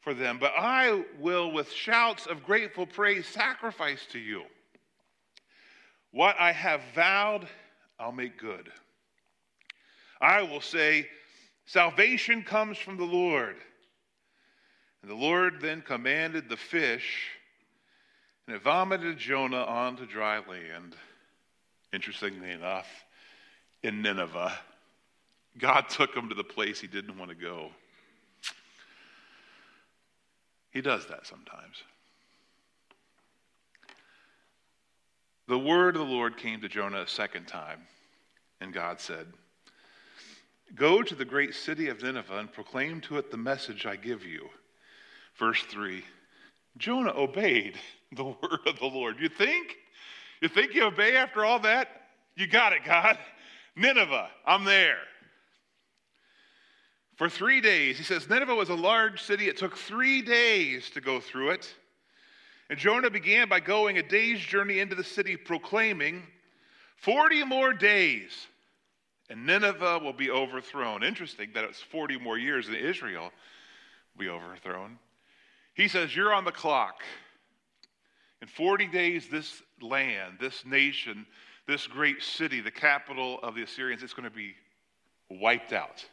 for 0.01 0.15
them, 0.15 0.39
but 0.39 0.53
I 0.57 1.05
will, 1.19 1.53
with 1.53 1.71
shouts 1.73 2.27
of 2.27 2.45
grateful 2.45 2.87
praise, 2.87 3.27
sacrifice 3.27 4.07
to 4.13 4.19
you. 4.19 4.45
What 6.11 6.37
I 6.41 6.53
have 6.53 6.81
vowed, 6.95 7.47
I'll 7.99 8.13
make 8.13 8.39
good. 8.39 8.71
I 10.21 10.43
will 10.43 10.61
say, 10.61 11.09
Salvation 11.67 12.43
comes 12.43 12.79
from 12.79 12.97
the 12.97 13.05
Lord. 13.05 13.55
And 15.03 15.11
the 15.11 15.15
Lord 15.15 15.61
then 15.61 15.83
commanded 15.83 16.49
the 16.49 16.57
fish, 16.57 17.29
and 18.47 18.57
it 18.57 18.63
vomited 18.63 19.19
Jonah 19.19 19.63
onto 19.63 20.05
dry 20.05 20.39
land. 20.39 20.97
Interestingly 21.93 22.51
enough, 22.51 22.89
in 23.83 24.03
Nineveh, 24.03 24.53
God 25.59 25.89
took 25.89 26.15
him 26.15 26.29
to 26.29 26.35
the 26.35 26.45
place 26.45 26.81
he 26.81 26.87
didn't 26.87 27.19
want 27.19 27.31
to 27.31 27.37
go. 27.37 27.71
He 30.71 30.81
does 30.81 31.07
that 31.07 31.27
sometimes. 31.27 31.83
The 35.49 35.59
word 35.59 35.97
of 35.97 36.07
the 36.07 36.13
Lord 36.13 36.37
came 36.37 36.61
to 36.61 36.69
Jonah 36.69 37.03
a 37.03 37.09
second 37.09 37.47
time, 37.47 37.81
and 38.61 38.73
God 38.73 39.01
said, 39.01 39.27
Go 40.77 41.03
to 41.03 41.15
the 41.17 41.25
great 41.25 41.55
city 41.55 41.89
of 41.89 42.03
Nineveh 42.03 42.39
and 42.39 42.53
proclaim 42.53 43.01
to 43.03 43.19
it 43.19 43.33
the 43.33 43.37
message 43.37 43.85
I 43.85 43.97
give 43.97 44.25
you. 44.25 44.49
Verse 45.37 45.63
3 45.63 46.05
Jonah 46.77 47.13
obeyed 47.17 47.77
the 48.13 48.25
word 48.25 48.61
of 48.67 48.79
the 48.79 48.87
Lord. 48.87 49.17
You 49.19 49.29
think? 49.29 49.77
You 50.41 50.49
think 50.49 50.75
you 50.75 50.85
obey 50.85 51.17
after 51.17 51.45
all 51.45 51.59
that? 51.61 51.89
You 52.37 52.47
got 52.47 52.73
it, 52.73 52.85
God. 52.85 53.19
Nineveh, 53.77 54.29
I'm 54.47 54.65
there. 54.65 54.99
For 57.17 57.29
three 57.29 57.61
days, 57.61 57.99
he 57.99 58.05
says, 58.05 58.29
Nineveh 58.29 58.55
was 58.55 58.71
a 58.71 58.75
large 58.75 59.23
city. 59.23 59.49
It 59.49 59.59
took 59.59 59.77
three 59.77 60.23
days 60.23 60.89
to 60.91 61.01
go 61.01 61.21
through 61.21 61.51
it. 61.51 61.75
And 62.71 62.79
Jonah 62.79 63.11
began 63.11 63.49
by 63.49 63.61
going 63.61 63.99
a 63.99 64.03
day's 64.03 64.41
journey 64.41 64.79
into 64.79 64.95
the 64.95 65.05
city, 65.05 65.37
proclaiming, 65.37 66.23
40 66.97 67.45
more 67.45 67.73
days, 67.73 68.31
and 69.29 69.47
Nineveh 69.47 69.99
will 69.99 70.13
be 70.13 70.31
overthrown. 70.31 71.03
Interesting 71.03 71.51
that 71.55 71.65
it's 71.65 71.81
40 71.81 72.19
more 72.19 72.39
years 72.39 72.69
and 72.69 72.77
Israel 72.77 73.33
will 74.15 74.25
be 74.25 74.29
overthrown. 74.29 74.99
He 75.75 75.89
says, 75.89 76.15
You're 76.15 76.35
on 76.35 76.45
the 76.45 76.53
clock. 76.53 77.03
In 78.43 78.49
40 78.49 78.87
days, 78.87 79.29
this 79.29 79.63
land, 79.81 80.39
this 80.41 80.65
nation, 80.65 81.27
this 81.71 81.87
great 81.87 82.21
city, 82.21 82.61
the 82.61 82.71
capital 82.71 83.39
of 83.45 83.55
the 83.55 83.63
Assyrians, 83.63 84.03
it's 84.03 84.13
going 84.13 84.29
to 84.29 84.35
be 84.35 84.55
wiped 85.31 85.73
out. 85.73 86.05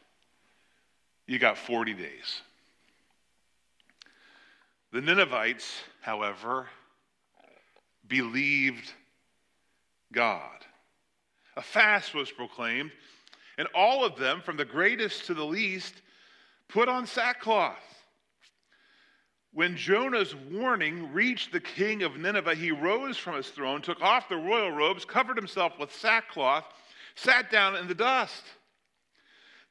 You 1.26 1.40
got 1.40 1.58
40 1.58 1.96
days. 1.96 2.42
The 4.94 5.02
Ninevites, 5.02 5.82
however, 6.02 6.68
believed 8.08 8.94
God. 10.14 10.64
A 11.56 11.62
fast 11.64 12.14
was 12.14 12.32
proclaimed, 12.32 12.92
and 13.58 13.68
all 13.74 14.06
of 14.06 14.16
them, 14.16 14.42
from 14.42 14.58
the 14.58 14.66
greatest 14.66 15.26
to 15.26 15.34
the 15.34 15.44
least, 15.44 15.96
put 16.68 16.88
on 16.88 17.08
sackcloth. 17.08 17.87
When 19.58 19.76
Jonah's 19.76 20.36
warning 20.36 21.12
reached 21.12 21.52
the 21.52 21.60
king 21.60 22.04
of 22.04 22.16
Nineveh, 22.16 22.54
he 22.54 22.70
rose 22.70 23.18
from 23.18 23.34
his 23.34 23.50
throne, 23.50 23.82
took 23.82 24.00
off 24.02 24.30
the 24.30 24.38
royal 24.38 24.70
robes, 24.70 25.04
covered 25.04 25.36
himself 25.36 25.80
with 25.80 25.92
sackcloth, 25.92 26.64
sat 27.16 27.50
down 27.50 27.76
in 27.76 27.88
the 27.88 27.96
dust. 27.96 28.44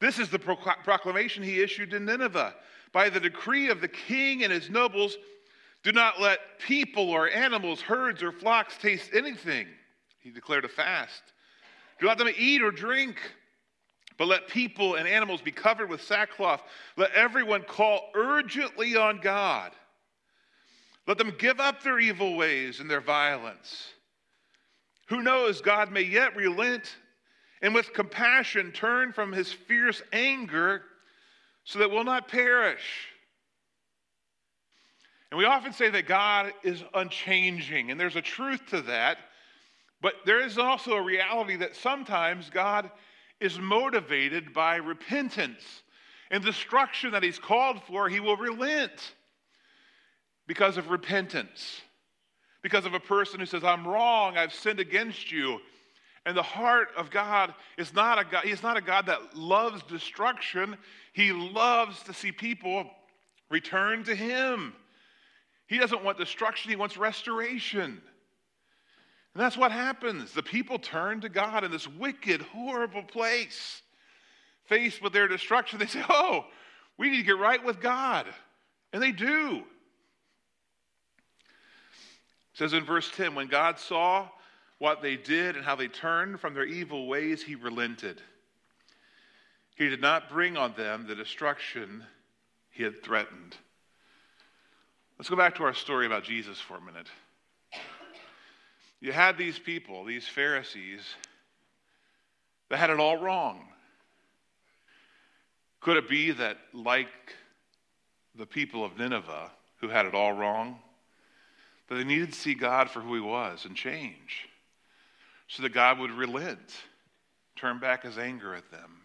This 0.00 0.18
is 0.18 0.28
the 0.28 0.40
proclamation 0.40 1.44
he 1.44 1.62
issued 1.62 1.94
in 1.94 2.04
Nineveh. 2.04 2.56
By 2.90 3.08
the 3.10 3.20
decree 3.20 3.68
of 3.68 3.80
the 3.80 3.86
king 3.86 4.42
and 4.42 4.52
his 4.52 4.68
nobles, 4.68 5.18
do 5.84 5.92
not 5.92 6.20
let 6.20 6.40
people 6.58 7.08
or 7.08 7.30
animals, 7.30 7.80
herds 7.80 8.24
or 8.24 8.32
flocks 8.32 8.76
taste 8.78 9.10
anything. 9.14 9.68
He 10.18 10.32
declared 10.32 10.64
a 10.64 10.68
fast. 10.68 11.22
Do 12.00 12.06
not 12.06 12.18
let 12.18 12.26
them 12.26 12.34
eat 12.36 12.60
or 12.60 12.72
drink, 12.72 13.18
but 14.18 14.28
let 14.28 14.48
people 14.48 14.94
and 14.94 15.06
animals 15.06 15.42
be 15.42 15.50
covered 15.50 15.90
with 15.90 16.02
sackcloth. 16.02 16.62
Let 16.96 17.12
everyone 17.12 17.62
call 17.62 18.10
urgently 18.14 18.96
on 18.96 19.20
God. 19.20 19.72
Let 21.06 21.18
them 21.18 21.34
give 21.38 21.60
up 21.60 21.82
their 21.82 21.98
evil 21.98 22.36
ways 22.36 22.80
and 22.80 22.90
their 22.90 23.00
violence. 23.00 23.88
Who 25.08 25.22
knows, 25.22 25.60
God 25.60 25.92
may 25.92 26.02
yet 26.02 26.34
relent 26.34 26.96
and 27.62 27.74
with 27.74 27.92
compassion 27.92 28.72
turn 28.72 29.12
from 29.12 29.32
his 29.32 29.52
fierce 29.52 30.02
anger 30.12 30.82
so 31.64 31.78
that 31.78 31.90
we'll 31.90 32.04
not 32.04 32.28
perish. 32.28 33.08
And 35.30 35.38
we 35.38 35.44
often 35.44 35.72
say 35.72 35.90
that 35.90 36.06
God 36.06 36.52
is 36.62 36.82
unchanging, 36.94 37.90
and 37.90 37.98
there's 37.98 38.16
a 38.16 38.22
truth 38.22 38.64
to 38.68 38.80
that. 38.82 39.18
But 40.00 40.14
there 40.24 40.44
is 40.44 40.58
also 40.58 40.92
a 40.92 41.02
reality 41.02 41.56
that 41.56 41.74
sometimes 41.74 42.50
God 42.50 42.90
is 43.40 43.58
motivated 43.58 44.52
by 44.52 44.76
repentance 44.76 45.82
and 46.30 46.44
destruction 46.44 47.12
that 47.12 47.22
He's 47.22 47.38
called 47.38 47.82
for, 47.84 48.08
He 48.08 48.20
will 48.20 48.36
relent 48.36 49.14
because 50.46 50.76
of 50.76 50.90
repentance, 50.90 51.80
because 52.62 52.86
of 52.86 52.94
a 52.94 53.00
person 53.00 53.40
who 53.40 53.46
says, 53.46 53.64
I'm 53.64 53.86
wrong, 53.86 54.36
I've 54.36 54.54
sinned 54.54 54.80
against 54.80 55.30
you. 55.30 55.60
And 56.24 56.36
the 56.36 56.42
heart 56.42 56.88
of 56.96 57.10
God 57.10 57.54
is 57.78 57.94
not 57.94 58.18
a 58.18 58.24
God, 58.24 58.44
He's 58.44 58.62
not 58.62 58.76
a 58.76 58.80
God 58.80 59.06
that 59.06 59.36
loves 59.36 59.82
destruction. 59.84 60.76
He 61.12 61.32
loves 61.32 62.02
to 62.04 62.12
see 62.12 62.32
people 62.32 62.90
return 63.48 64.02
to 64.04 64.14
Him. 64.14 64.74
He 65.68 65.78
doesn't 65.78 66.04
want 66.04 66.18
destruction, 66.18 66.70
He 66.70 66.76
wants 66.76 66.96
restoration. 66.96 68.00
And 69.36 69.42
that's 69.42 69.58
what 69.58 69.70
happens. 69.70 70.32
The 70.32 70.42
people 70.42 70.78
turn 70.78 71.20
to 71.20 71.28
God 71.28 71.62
in 71.62 71.70
this 71.70 71.86
wicked, 71.86 72.40
horrible 72.40 73.02
place. 73.02 73.82
Faced 74.64 75.02
with 75.02 75.12
their 75.12 75.28
destruction, 75.28 75.78
they 75.78 75.84
say, 75.84 76.02
Oh, 76.08 76.46
we 76.96 77.10
need 77.10 77.18
to 77.18 77.22
get 77.22 77.36
right 77.36 77.62
with 77.62 77.78
God. 77.78 78.24
And 78.94 79.02
they 79.02 79.12
do. 79.12 79.62
It 81.40 82.54
says 82.54 82.72
in 82.72 82.86
verse 82.86 83.10
10 83.14 83.34
when 83.34 83.48
God 83.48 83.78
saw 83.78 84.26
what 84.78 85.02
they 85.02 85.16
did 85.16 85.54
and 85.54 85.62
how 85.66 85.76
they 85.76 85.88
turned 85.88 86.40
from 86.40 86.54
their 86.54 86.64
evil 86.64 87.06
ways, 87.06 87.42
he 87.42 87.56
relented. 87.56 88.22
He 89.74 89.90
did 89.90 90.00
not 90.00 90.30
bring 90.30 90.56
on 90.56 90.72
them 90.78 91.06
the 91.06 91.14
destruction 91.14 92.04
he 92.70 92.84
had 92.84 93.02
threatened. 93.02 93.54
Let's 95.18 95.28
go 95.28 95.36
back 95.36 95.56
to 95.56 95.64
our 95.64 95.74
story 95.74 96.06
about 96.06 96.24
Jesus 96.24 96.58
for 96.58 96.78
a 96.78 96.80
minute. 96.80 97.08
You 99.06 99.12
had 99.12 99.38
these 99.38 99.58
people, 99.58 100.04
these 100.04 100.26
Pharisees, 100.26 101.02
that 102.68 102.78
had 102.78 102.90
it 102.90 102.98
all 102.98 103.16
wrong. 103.16 103.68
Could 105.80 105.96
it 105.96 106.08
be 106.08 106.32
that, 106.32 106.58
like 106.74 107.06
the 108.34 108.46
people 108.46 108.84
of 108.84 108.98
Nineveh, 108.98 109.50
who 109.80 109.88
had 109.88 110.06
it 110.06 110.14
all 110.14 110.32
wrong, 110.32 110.80
that 111.88 111.94
they 111.94 112.04
needed 112.04 112.32
to 112.32 112.38
see 112.38 112.54
God 112.54 112.90
for 112.90 113.00
who 113.00 113.14
he 113.14 113.20
was 113.20 113.64
and 113.64 113.76
change? 113.76 114.48
so 115.48 115.62
that 115.62 115.72
God 115.72 115.98
would 115.98 116.10
relent, 116.10 116.74
turn 117.54 117.78
back 117.78 118.02
his 118.02 118.18
anger 118.18 118.54
at 118.54 118.70
them. 118.70 119.02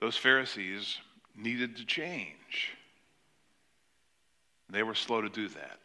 Those 0.00 0.16
Pharisees 0.16 0.98
needed 1.36 1.76
to 1.76 1.84
change. 1.84 2.72
They 4.70 4.82
were 4.82 4.94
slow 4.94 5.20
to 5.20 5.28
do 5.28 5.48
that. 5.48 5.78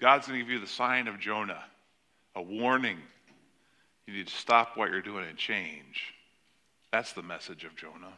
God's 0.00 0.26
going 0.26 0.38
to 0.38 0.44
give 0.44 0.52
you 0.52 0.60
the 0.60 0.66
sign 0.66 1.08
of 1.08 1.18
Jonah, 1.18 1.62
a 2.34 2.42
warning. 2.42 2.98
You 4.06 4.14
need 4.14 4.26
to 4.26 4.34
stop 4.34 4.76
what 4.76 4.90
you're 4.90 5.02
doing 5.02 5.26
and 5.26 5.38
change. 5.38 6.14
That's 6.92 7.12
the 7.12 7.22
message 7.22 7.64
of 7.64 7.74
Jonah. 7.76 8.12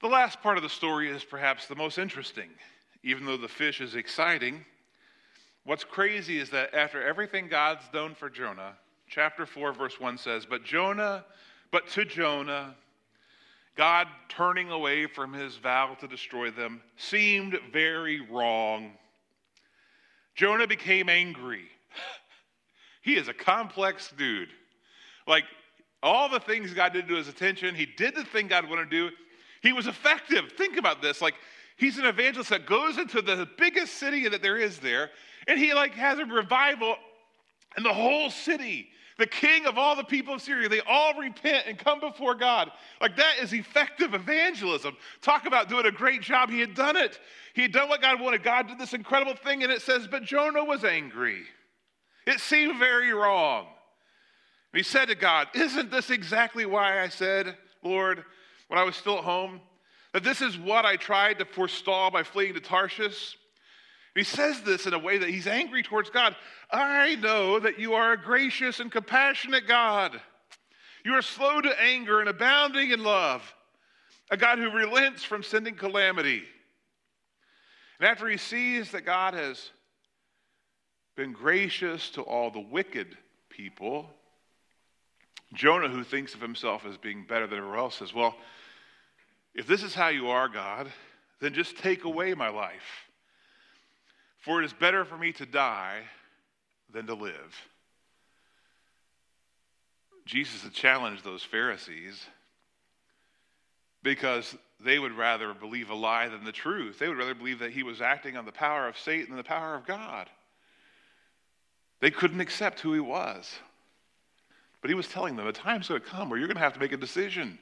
The 0.00 0.08
last 0.08 0.42
part 0.42 0.56
of 0.56 0.62
the 0.62 0.68
story 0.68 1.08
is 1.08 1.22
perhaps 1.22 1.66
the 1.66 1.76
most 1.76 1.98
interesting. 1.98 2.50
Even 3.04 3.24
though 3.24 3.36
the 3.36 3.48
fish 3.48 3.80
is 3.80 3.94
exciting, 3.94 4.64
What's 5.64 5.84
crazy 5.84 6.38
is 6.38 6.50
that 6.50 6.74
after 6.74 7.02
everything 7.02 7.46
God's 7.46 7.86
done 7.92 8.16
for 8.16 8.28
Jonah, 8.28 8.72
chapter 9.06 9.46
4, 9.46 9.72
verse 9.72 10.00
1 10.00 10.18
says, 10.18 10.44
But 10.44 10.64
Jonah, 10.64 11.24
but 11.70 11.86
to 11.90 12.04
Jonah, 12.04 12.74
God 13.76 14.08
turning 14.28 14.70
away 14.70 15.06
from 15.06 15.32
his 15.32 15.56
vow 15.56 15.96
to 16.00 16.08
destroy 16.08 16.50
them 16.50 16.82
seemed 16.96 17.58
very 17.72 18.20
wrong. 18.28 18.92
Jonah 20.34 20.66
became 20.66 21.08
angry. 21.08 21.64
he 23.02 23.16
is 23.16 23.28
a 23.28 23.34
complex 23.34 24.12
dude. 24.16 24.48
Like 25.26 25.44
all 26.02 26.28
the 26.28 26.40
things 26.40 26.72
God 26.74 26.92
did 26.92 27.08
to 27.08 27.14
his 27.14 27.28
attention, 27.28 27.74
he 27.74 27.86
did 27.86 28.14
the 28.14 28.24
thing 28.24 28.48
God 28.48 28.68
wanted 28.68 28.90
to 28.90 29.10
do. 29.10 29.16
He 29.62 29.72
was 29.72 29.86
effective. 29.86 30.52
Think 30.56 30.76
about 30.76 31.00
this. 31.02 31.20
Like 31.20 31.34
he's 31.76 31.98
an 31.98 32.04
evangelist 32.04 32.50
that 32.50 32.66
goes 32.66 32.98
into 32.98 33.22
the 33.22 33.48
biggest 33.58 33.94
city 33.94 34.28
that 34.28 34.42
there 34.42 34.56
is 34.56 34.78
there, 34.78 35.10
and 35.46 35.58
he 35.58 35.74
like 35.74 35.94
has 35.94 36.18
a 36.18 36.24
revival 36.24 36.96
in 37.76 37.82
the 37.82 37.92
whole 37.92 38.30
city. 38.30 38.88
The 39.18 39.26
king 39.26 39.66
of 39.66 39.76
all 39.76 39.94
the 39.94 40.04
people 40.04 40.34
of 40.34 40.40
Assyria, 40.40 40.68
they 40.68 40.80
all 40.80 41.14
repent 41.18 41.66
and 41.66 41.78
come 41.78 42.00
before 42.00 42.34
God. 42.34 42.70
Like 43.00 43.16
that 43.16 43.34
is 43.40 43.52
effective 43.52 44.14
evangelism. 44.14 44.96
Talk 45.20 45.46
about 45.46 45.68
doing 45.68 45.86
a 45.86 45.92
great 45.92 46.22
job. 46.22 46.50
He 46.50 46.60
had 46.60 46.74
done 46.74 46.96
it. 46.96 47.20
He 47.54 47.62
had 47.62 47.72
done 47.72 47.88
what 47.88 48.00
God 48.00 48.20
wanted. 48.20 48.42
God 48.42 48.68
did 48.68 48.78
this 48.78 48.94
incredible 48.94 49.34
thing, 49.34 49.62
and 49.62 49.70
it 49.70 49.82
says, 49.82 50.06
but 50.06 50.22
Jonah 50.22 50.64
was 50.64 50.84
angry. 50.84 51.42
It 52.26 52.40
seemed 52.40 52.78
very 52.78 53.12
wrong. 53.12 53.66
And 54.72 54.78
he 54.78 54.82
said 54.82 55.08
to 55.08 55.14
God, 55.14 55.48
Isn't 55.54 55.90
this 55.90 56.10
exactly 56.10 56.64
why 56.64 57.02
I 57.02 57.08
said, 57.08 57.56
Lord, 57.82 58.24
when 58.68 58.78
I 58.78 58.84
was 58.84 58.96
still 58.96 59.18
at 59.18 59.24
home, 59.24 59.60
that 60.12 60.24
this 60.24 60.40
is 60.40 60.58
what 60.58 60.86
I 60.86 60.96
tried 60.96 61.38
to 61.40 61.44
forestall 61.44 62.10
by 62.10 62.22
fleeing 62.22 62.54
to 62.54 62.60
Tarshish? 62.60 63.36
He 64.14 64.24
says 64.24 64.60
this 64.62 64.86
in 64.86 64.92
a 64.92 64.98
way 64.98 65.18
that 65.18 65.30
he's 65.30 65.46
angry 65.46 65.82
towards 65.82 66.10
God. 66.10 66.36
I 66.70 67.14
know 67.16 67.58
that 67.58 67.78
you 67.78 67.94
are 67.94 68.12
a 68.12 68.20
gracious 68.20 68.78
and 68.78 68.92
compassionate 68.92 69.66
God. 69.66 70.20
You 71.04 71.14
are 71.14 71.22
slow 71.22 71.60
to 71.60 71.82
anger 71.82 72.20
and 72.20 72.28
abounding 72.28 72.90
in 72.90 73.02
love, 73.02 73.42
a 74.30 74.36
God 74.36 74.58
who 74.58 74.70
relents 74.70 75.24
from 75.24 75.42
sending 75.42 75.74
calamity. 75.74 76.42
And 77.98 78.08
after 78.08 78.28
he 78.28 78.36
sees 78.36 78.90
that 78.90 79.06
God 79.06 79.34
has 79.34 79.70
been 81.16 81.32
gracious 81.32 82.10
to 82.10 82.22
all 82.22 82.50
the 82.50 82.60
wicked 82.60 83.16
people, 83.48 84.10
Jonah, 85.54 85.88
who 85.88 86.04
thinks 86.04 86.34
of 86.34 86.40
himself 86.40 86.84
as 86.86 86.96
being 86.96 87.24
better 87.26 87.46
than 87.46 87.58
everyone 87.58 87.78
else, 87.78 87.96
says, 87.96 88.14
Well, 88.14 88.34
if 89.54 89.66
this 89.66 89.82
is 89.82 89.94
how 89.94 90.08
you 90.08 90.28
are, 90.28 90.48
God, 90.48 90.90
then 91.40 91.52
just 91.52 91.76
take 91.78 92.04
away 92.04 92.34
my 92.34 92.48
life. 92.48 93.08
For 94.42 94.60
it 94.60 94.64
is 94.64 94.72
better 94.72 95.04
for 95.04 95.16
me 95.16 95.32
to 95.32 95.46
die 95.46 96.00
than 96.92 97.06
to 97.06 97.14
live. 97.14 97.56
Jesus 100.26 100.62
had 100.62 100.72
challenged 100.72 101.24
those 101.24 101.42
Pharisees 101.42 102.26
because 104.02 104.56
they 104.84 104.98
would 104.98 105.12
rather 105.12 105.54
believe 105.54 105.90
a 105.90 105.94
lie 105.94 106.28
than 106.28 106.44
the 106.44 106.52
truth. 106.52 106.98
They 106.98 107.08
would 107.08 107.18
rather 107.18 107.34
believe 107.34 107.60
that 107.60 107.70
he 107.70 107.84
was 107.84 108.00
acting 108.00 108.36
on 108.36 108.44
the 108.44 108.52
power 108.52 108.88
of 108.88 108.98
Satan 108.98 109.28
than 109.28 109.36
the 109.36 109.44
power 109.44 109.74
of 109.74 109.86
God. 109.86 110.28
They 112.00 112.10
couldn't 112.10 112.40
accept 112.40 112.80
who 112.80 112.92
he 112.92 113.00
was. 113.00 113.52
But 114.80 114.90
he 114.90 114.96
was 114.96 115.06
telling 115.06 115.36
them 115.36 115.46
a 115.46 115.52
time's 115.52 115.86
going 115.86 116.00
to 116.00 116.06
come 116.06 116.28
where 116.28 116.38
you're 116.38 116.48
going 116.48 116.56
to 116.56 116.62
have 116.62 116.74
to 116.74 116.80
make 116.80 116.92
a 116.92 116.96
decision. 116.96 117.58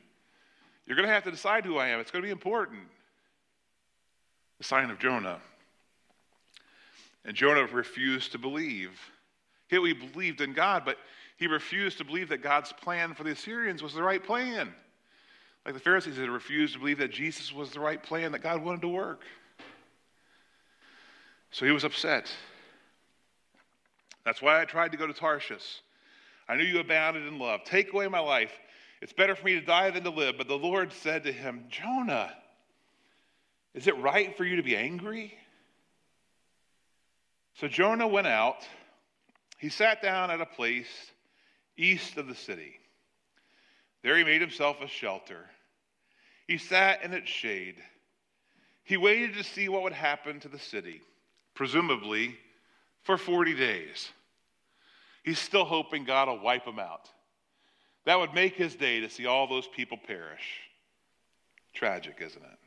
You're 0.86 0.96
going 0.96 1.06
to 1.06 1.12
have 1.12 1.24
to 1.24 1.30
decide 1.30 1.66
who 1.66 1.76
I 1.76 1.88
am. 1.88 2.00
It's 2.00 2.10
going 2.10 2.22
to 2.22 2.26
be 2.26 2.32
important. 2.32 2.80
The 4.56 4.64
sign 4.64 4.90
of 4.90 4.98
Jonah. 4.98 5.40
And 7.24 7.36
Jonah 7.36 7.66
refused 7.66 8.32
to 8.32 8.38
believe. 8.38 8.98
He 9.68 9.92
believed 9.92 10.40
in 10.40 10.52
God, 10.52 10.84
but 10.84 10.96
he 11.36 11.46
refused 11.46 11.98
to 11.98 12.04
believe 12.04 12.28
that 12.30 12.42
God's 12.42 12.72
plan 12.72 13.14
for 13.14 13.24
the 13.24 13.30
Assyrians 13.30 13.82
was 13.82 13.94
the 13.94 14.02
right 14.02 14.22
plan. 14.22 14.74
Like 15.64 15.74
the 15.74 15.80
Pharisees 15.80 16.16
had 16.16 16.28
refused 16.28 16.74
to 16.74 16.80
believe 16.80 16.98
that 16.98 17.12
Jesus 17.12 17.52
was 17.52 17.70
the 17.70 17.80
right 17.80 18.02
plan 18.02 18.32
that 18.32 18.42
God 18.42 18.62
wanted 18.62 18.82
to 18.82 18.88
work. 18.88 19.22
So 21.50 21.66
he 21.66 21.72
was 21.72 21.84
upset. 21.84 22.32
That's 24.24 24.40
why 24.40 24.60
I 24.60 24.64
tried 24.64 24.92
to 24.92 24.98
go 24.98 25.06
to 25.06 25.12
Tarshish. 25.12 25.82
I 26.48 26.56
knew 26.56 26.64
you 26.64 26.80
abounded 26.80 27.26
in 27.26 27.38
love. 27.38 27.64
Take 27.64 27.92
away 27.92 28.08
my 28.08 28.20
life. 28.20 28.52
It's 29.00 29.12
better 29.12 29.34
for 29.34 29.44
me 29.44 29.54
to 29.54 29.60
die 29.60 29.90
than 29.90 30.04
to 30.04 30.10
live. 30.10 30.36
But 30.36 30.48
the 30.48 30.58
Lord 30.58 30.92
said 30.92 31.24
to 31.24 31.32
him, 31.32 31.64
Jonah, 31.68 32.34
is 33.74 33.86
it 33.86 33.96
right 33.98 34.36
for 34.36 34.44
you 34.44 34.56
to 34.56 34.62
be 34.62 34.76
angry? 34.76 35.34
So 37.54 37.68
Jonah 37.68 38.08
went 38.08 38.26
out. 38.26 38.66
He 39.58 39.68
sat 39.68 40.02
down 40.02 40.30
at 40.30 40.40
a 40.40 40.46
place 40.46 40.88
east 41.76 42.16
of 42.16 42.26
the 42.26 42.34
city. 42.34 42.74
There 44.02 44.16
he 44.16 44.24
made 44.24 44.40
himself 44.40 44.80
a 44.80 44.88
shelter. 44.88 45.46
He 46.46 46.58
sat 46.58 47.04
in 47.04 47.12
its 47.12 47.28
shade. 47.28 47.76
He 48.84 48.96
waited 48.96 49.34
to 49.34 49.44
see 49.44 49.68
what 49.68 49.82
would 49.82 49.92
happen 49.92 50.40
to 50.40 50.48
the 50.48 50.58
city, 50.58 51.02
presumably 51.54 52.36
for 53.02 53.18
40 53.18 53.54
days. 53.54 54.10
He's 55.22 55.38
still 55.38 55.64
hoping 55.64 56.04
God 56.04 56.28
will 56.28 56.40
wipe 56.40 56.64
him 56.64 56.78
out. 56.78 57.08
That 58.06 58.18
would 58.18 58.34
make 58.34 58.54
his 58.54 58.74
day 58.74 59.00
to 59.00 59.10
see 59.10 59.26
all 59.26 59.46
those 59.46 59.68
people 59.68 59.98
perish. 59.98 60.60
Tragic, 61.74 62.16
isn't 62.20 62.42
it? 62.42 62.58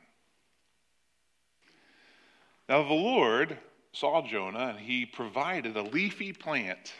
Now, 2.68 2.82
the 2.84 2.94
Lord 2.94 3.58
saw 3.94 4.20
Jonah 4.26 4.74
and 4.76 4.78
he 4.78 5.06
provided 5.06 5.76
a 5.76 5.82
leafy 5.82 6.32
plant. 6.32 6.92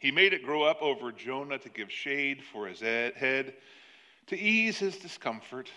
He 0.00 0.10
made 0.10 0.32
it 0.32 0.42
grow 0.42 0.62
up 0.62 0.82
over 0.82 1.12
Jonah 1.12 1.58
to 1.58 1.68
give 1.68 1.92
shade 1.92 2.42
for 2.42 2.66
his 2.66 2.80
head, 2.80 3.54
to 4.26 4.38
ease 4.38 4.78
his 4.78 4.96
discomfort. 4.96 5.70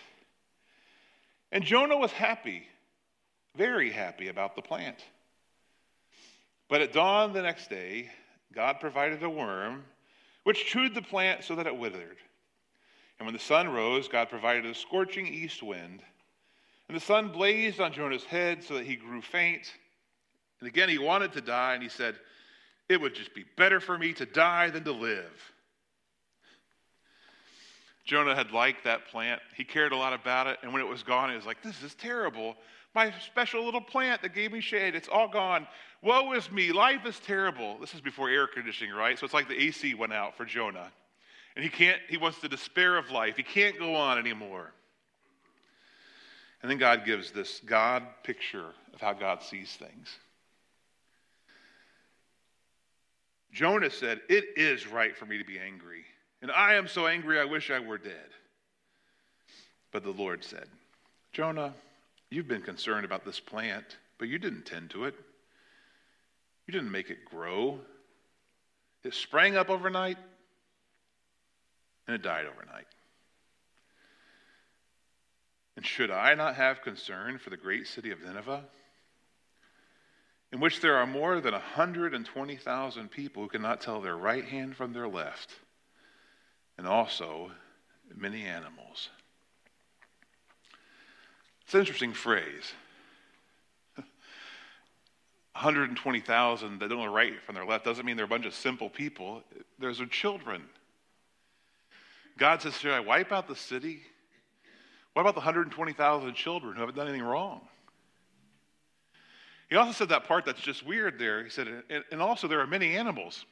And 1.52 1.62
Jonah 1.64 1.96
was 1.96 2.12
happy, 2.12 2.66
very 3.56 3.90
happy 3.90 4.28
about 4.28 4.56
the 4.56 4.62
plant. 4.62 5.04
But 6.68 6.80
at 6.80 6.92
dawn 6.92 7.32
the 7.32 7.42
next 7.42 7.68
day, 7.68 8.10
God 8.54 8.80
provided 8.80 9.22
a 9.22 9.30
worm 9.30 9.84
which 10.44 10.64
chewed 10.64 10.94
the 10.94 11.02
plant 11.02 11.44
so 11.44 11.54
that 11.56 11.66
it 11.66 11.76
withered. 11.76 12.16
And 13.18 13.26
when 13.26 13.34
the 13.34 13.40
sun 13.40 13.68
rose, 13.68 14.08
God 14.08 14.30
provided 14.30 14.64
a 14.64 14.74
scorching 14.74 15.26
east 15.26 15.62
wind. 15.62 16.02
And 16.88 16.96
the 16.96 17.04
sun 17.04 17.28
blazed 17.28 17.80
on 17.80 17.92
Jonah's 17.92 18.24
head 18.24 18.64
so 18.64 18.74
that 18.74 18.86
he 18.86 18.96
grew 18.96 19.20
faint. 19.20 19.72
And 20.60 20.68
again, 20.68 20.88
he 20.88 20.98
wanted 20.98 21.32
to 21.32 21.40
die, 21.40 21.74
and 21.74 21.82
he 21.82 21.88
said, 21.88 22.16
It 22.88 23.00
would 23.00 23.14
just 23.14 23.34
be 23.34 23.44
better 23.56 23.80
for 23.80 23.98
me 23.98 24.12
to 24.14 24.26
die 24.26 24.70
than 24.70 24.84
to 24.84 24.92
live. 24.92 25.52
Jonah 28.04 28.34
had 28.34 28.50
liked 28.50 28.84
that 28.84 29.08
plant. 29.08 29.40
He 29.56 29.64
cared 29.64 29.92
a 29.92 29.96
lot 29.96 30.12
about 30.12 30.46
it. 30.46 30.58
And 30.62 30.72
when 30.72 30.82
it 30.82 30.88
was 30.88 31.02
gone, 31.02 31.30
he 31.30 31.36
was 31.36 31.46
like, 31.46 31.62
This 31.62 31.82
is 31.82 31.94
terrible. 31.94 32.56
My 32.94 33.12
special 33.24 33.64
little 33.64 33.80
plant 33.80 34.20
that 34.22 34.34
gave 34.34 34.52
me 34.52 34.60
shade, 34.60 34.94
it's 34.94 35.08
all 35.08 35.28
gone. 35.28 35.66
Woe 36.02 36.32
is 36.32 36.50
me. 36.50 36.72
Life 36.72 37.06
is 37.06 37.20
terrible. 37.20 37.78
This 37.78 37.94
is 37.94 38.00
before 38.00 38.28
air 38.28 38.46
conditioning, 38.46 38.92
right? 38.92 39.18
So 39.18 39.24
it's 39.24 39.34
like 39.34 39.48
the 39.48 39.60
AC 39.62 39.94
went 39.94 40.12
out 40.12 40.36
for 40.36 40.44
Jonah. 40.44 40.90
And 41.54 41.64
he 41.64 41.70
can't, 41.70 42.00
he 42.08 42.16
wants 42.16 42.40
to 42.40 42.48
despair 42.48 42.96
of 42.96 43.10
life. 43.10 43.36
He 43.36 43.42
can't 43.42 43.78
go 43.78 43.94
on 43.94 44.18
anymore. 44.18 44.72
And 46.62 46.70
then 46.70 46.78
God 46.78 47.04
gives 47.04 47.30
this 47.30 47.60
God 47.64 48.02
picture 48.22 48.66
of 48.92 49.00
how 49.00 49.12
God 49.12 49.42
sees 49.42 49.70
things. 49.72 50.18
Jonah 53.52 53.90
said, 53.90 54.20
It 54.28 54.44
is 54.56 54.86
right 54.86 55.16
for 55.16 55.26
me 55.26 55.38
to 55.38 55.44
be 55.44 55.58
angry. 55.58 56.04
And 56.42 56.50
I 56.50 56.74
am 56.74 56.88
so 56.88 57.06
angry, 57.06 57.38
I 57.38 57.44
wish 57.44 57.70
I 57.70 57.80
were 57.80 57.98
dead. 57.98 58.30
But 59.92 60.04
the 60.04 60.10
Lord 60.10 60.44
said, 60.44 60.66
Jonah, 61.32 61.74
you've 62.30 62.48
been 62.48 62.62
concerned 62.62 63.04
about 63.04 63.24
this 63.24 63.40
plant, 63.40 63.96
but 64.18 64.28
you 64.28 64.38
didn't 64.38 64.66
tend 64.66 64.90
to 64.90 65.04
it. 65.04 65.14
You 66.66 66.72
didn't 66.72 66.92
make 66.92 67.10
it 67.10 67.24
grow. 67.24 67.80
It 69.02 69.14
sprang 69.14 69.56
up 69.56 69.70
overnight 69.70 70.18
and 72.06 72.14
it 72.14 72.22
died 72.22 72.46
overnight. 72.46 72.86
And 75.76 75.86
should 75.86 76.10
I 76.10 76.34
not 76.34 76.56
have 76.56 76.82
concern 76.82 77.38
for 77.38 77.50
the 77.50 77.56
great 77.56 77.86
city 77.86 78.10
of 78.10 78.20
Nineveh, 78.22 78.64
in 80.52 80.60
which 80.60 80.80
there 80.80 80.96
are 80.96 81.06
more 81.06 81.40
than 81.40 81.52
120,000 81.52 83.10
people 83.10 83.42
who 83.42 83.48
cannot 83.48 83.80
tell 83.80 84.00
their 84.00 84.16
right 84.16 84.44
hand 84.44 84.76
from 84.76 84.92
their 84.92 85.08
left, 85.08 85.50
and 86.76 86.86
also 86.86 87.50
many 88.16 88.44
animals? 88.44 89.08
It's 91.64 91.74
an 91.74 91.80
interesting 91.80 92.12
phrase. 92.12 92.72
120,000 93.96 96.78
that 96.80 96.88
don't 96.88 96.98
know 96.98 97.12
right 97.12 97.40
from 97.46 97.54
their 97.54 97.64
left 97.64 97.84
doesn't 97.84 98.04
mean 98.04 98.16
they're 98.16 98.24
a 98.24 98.28
bunch 98.28 98.46
of 98.46 98.54
simple 98.54 98.90
people. 98.90 99.44
Those 99.78 100.00
are 100.00 100.06
children. 100.06 100.64
God 102.38 102.62
says, 102.62 102.76
Should 102.78 102.92
I 102.92 103.00
wipe 103.00 103.30
out 103.30 103.46
the 103.46 103.54
city? 103.54 104.00
What 105.12 105.22
about 105.22 105.34
the 105.34 105.40
120,000 105.40 106.34
children 106.34 106.74
who 106.74 106.80
haven't 106.80 106.96
done 106.96 107.06
anything 107.06 107.24
wrong? 107.24 107.60
He 109.70 109.76
also 109.76 109.92
said 109.92 110.08
that 110.08 110.24
part 110.24 110.44
that's 110.44 110.60
just 110.60 110.84
weird 110.84 111.18
there. 111.18 111.44
He 111.44 111.50
said, 111.50 111.68
and 112.10 112.20
also 112.20 112.48
there 112.48 112.60
are 112.60 112.66
many 112.66 112.96
animals. 112.96 113.44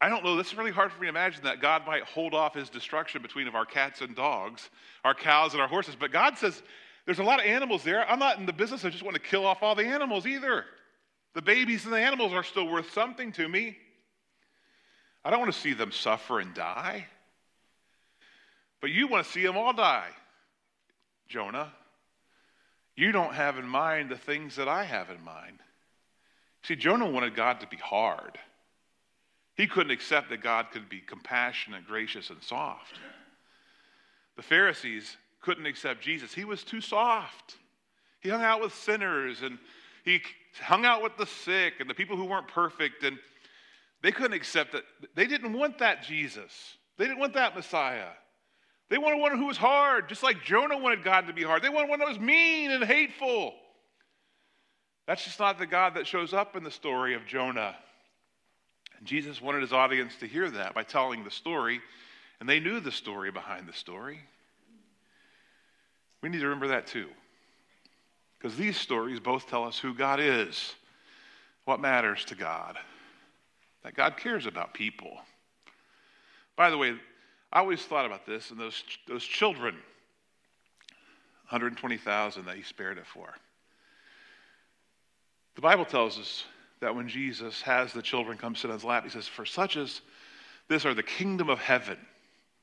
I 0.00 0.08
don't 0.08 0.24
know, 0.24 0.34
this 0.36 0.48
is 0.48 0.56
really 0.56 0.72
hard 0.72 0.90
for 0.90 1.00
me 1.00 1.06
to 1.06 1.10
imagine 1.10 1.44
that 1.44 1.60
God 1.60 1.86
might 1.86 2.02
hold 2.02 2.34
off 2.34 2.54
his 2.54 2.68
destruction 2.68 3.22
between 3.22 3.46
of 3.46 3.54
our 3.54 3.64
cats 3.64 4.00
and 4.00 4.16
dogs, 4.16 4.68
our 5.04 5.14
cows 5.14 5.52
and 5.52 5.62
our 5.62 5.68
horses. 5.68 5.94
But 5.98 6.10
God 6.10 6.36
says, 6.36 6.60
there's 7.06 7.20
a 7.20 7.24
lot 7.24 7.38
of 7.38 7.46
animals 7.46 7.84
there. 7.84 8.08
I'm 8.10 8.18
not 8.18 8.38
in 8.38 8.46
the 8.46 8.52
business 8.52 8.82
of 8.82 8.90
just 8.90 9.04
want 9.04 9.14
to 9.14 9.22
kill 9.22 9.46
off 9.46 9.62
all 9.62 9.76
the 9.76 9.86
animals 9.86 10.26
either. 10.26 10.64
The 11.34 11.42
babies 11.42 11.84
and 11.84 11.94
the 11.94 12.00
animals 12.00 12.32
are 12.32 12.42
still 12.42 12.68
worth 12.68 12.92
something 12.92 13.30
to 13.32 13.48
me. 13.48 13.76
I 15.24 15.30
don't 15.30 15.38
want 15.38 15.52
to 15.52 15.58
see 15.58 15.72
them 15.72 15.92
suffer 15.92 16.40
and 16.40 16.52
die. 16.52 17.06
But 18.80 18.90
you 18.90 19.06
want 19.06 19.24
to 19.24 19.32
see 19.32 19.44
them 19.44 19.56
all 19.56 19.72
die, 19.72 20.10
Jonah. 21.28 21.72
You 22.96 23.12
don't 23.12 23.34
have 23.34 23.58
in 23.58 23.66
mind 23.66 24.10
the 24.10 24.16
things 24.16 24.56
that 24.56 24.68
I 24.68 24.84
have 24.84 25.10
in 25.10 25.22
mind. 25.24 25.58
See, 26.62 26.76
Jonah 26.76 27.08
wanted 27.08 27.34
God 27.34 27.60
to 27.60 27.66
be 27.66 27.76
hard. 27.76 28.38
He 29.54 29.66
couldn't 29.66 29.90
accept 29.90 30.30
that 30.30 30.42
God 30.42 30.66
could 30.72 30.88
be 30.88 31.00
compassionate, 31.00 31.86
gracious, 31.86 32.30
and 32.30 32.42
soft. 32.42 32.98
The 34.36 34.42
Pharisees 34.42 35.16
couldn't 35.40 35.66
accept 35.66 36.02
Jesus. 36.02 36.32
He 36.32 36.44
was 36.44 36.64
too 36.64 36.80
soft. 36.80 37.56
He 38.20 38.28
hung 38.28 38.42
out 38.42 38.60
with 38.60 38.74
sinners 38.74 39.42
and 39.42 39.58
he 40.04 40.20
hung 40.60 40.84
out 40.84 41.02
with 41.02 41.16
the 41.16 41.26
sick 41.26 41.74
and 41.80 41.88
the 41.88 41.94
people 41.94 42.16
who 42.16 42.24
weren't 42.24 42.48
perfect, 42.48 43.04
and 43.04 43.18
they 44.02 44.12
couldn't 44.12 44.32
accept 44.32 44.72
that. 44.72 44.82
They 45.14 45.26
didn't 45.26 45.52
want 45.52 45.78
that 45.78 46.02
Jesus. 46.02 46.76
They 46.98 47.04
didn't 47.04 47.20
want 47.20 47.34
that 47.34 47.54
Messiah. 47.54 48.10
They 48.92 48.98
wanted 48.98 49.20
one 49.22 49.38
who 49.38 49.46
was 49.46 49.56
hard, 49.56 50.10
just 50.10 50.22
like 50.22 50.44
Jonah 50.44 50.76
wanted 50.76 51.02
God 51.02 51.26
to 51.28 51.32
be 51.32 51.42
hard. 51.42 51.62
They 51.62 51.70
wanted 51.70 51.88
one 51.88 52.00
that 52.00 52.08
was 52.08 52.20
mean 52.20 52.70
and 52.70 52.84
hateful. 52.84 53.54
That's 55.06 55.24
just 55.24 55.40
not 55.40 55.58
the 55.58 55.64
God 55.64 55.94
that 55.94 56.06
shows 56.06 56.34
up 56.34 56.56
in 56.56 56.62
the 56.62 56.70
story 56.70 57.14
of 57.14 57.24
Jonah. 57.24 57.74
And 58.98 59.06
Jesus 59.06 59.40
wanted 59.40 59.62
his 59.62 59.72
audience 59.72 60.16
to 60.16 60.26
hear 60.26 60.50
that 60.50 60.74
by 60.74 60.82
telling 60.82 61.24
the 61.24 61.30
story, 61.30 61.80
and 62.38 62.46
they 62.46 62.60
knew 62.60 62.80
the 62.80 62.92
story 62.92 63.30
behind 63.30 63.66
the 63.66 63.72
story. 63.72 64.20
We 66.20 66.28
need 66.28 66.40
to 66.40 66.44
remember 66.44 66.68
that 66.68 66.86
too. 66.86 67.08
Because 68.38 68.58
these 68.58 68.76
stories 68.76 69.20
both 69.20 69.48
tell 69.48 69.64
us 69.64 69.78
who 69.78 69.94
God 69.94 70.20
is, 70.20 70.74
what 71.64 71.80
matters 71.80 72.26
to 72.26 72.34
God, 72.34 72.76
that 73.84 73.94
God 73.94 74.18
cares 74.18 74.44
about 74.44 74.74
people. 74.74 75.18
By 76.56 76.68
the 76.68 76.76
way, 76.76 76.92
I 77.52 77.58
always 77.58 77.82
thought 77.82 78.06
about 78.06 78.24
this 78.24 78.50
and 78.50 78.58
those, 78.58 78.82
those 79.06 79.24
children, 79.24 79.74
120,000 81.50 82.46
that 82.46 82.56
he 82.56 82.62
spared 82.62 82.96
it 82.96 83.06
for. 83.06 83.28
The 85.54 85.60
Bible 85.60 85.84
tells 85.84 86.18
us 86.18 86.44
that 86.80 86.94
when 86.94 87.08
Jesus 87.08 87.60
has 87.62 87.92
the 87.92 88.00
children 88.00 88.38
come 88.38 88.56
sit 88.56 88.70
on 88.70 88.76
his 88.76 88.84
lap, 88.84 89.04
he 89.04 89.10
says, 89.10 89.28
For 89.28 89.44
such 89.44 89.76
as 89.76 90.00
this 90.68 90.86
are 90.86 90.94
the 90.94 91.02
kingdom 91.02 91.50
of 91.50 91.58
heaven. 91.58 91.98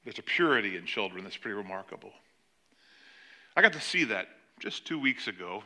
There's 0.03 0.17
a 0.17 0.23
purity 0.23 0.75
in 0.75 0.85
children 0.85 1.23
that's 1.23 1.37
pretty 1.37 1.55
remarkable. 1.55 2.11
I 3.55 3.61
got 3.61 3.73
to 3.73 3.81
see 3.81 4.05
that 4.05 4.27
just 4.59 4.87
two 4.87 4.99
weeks 4.99 5.27
ago, 5.27 5.63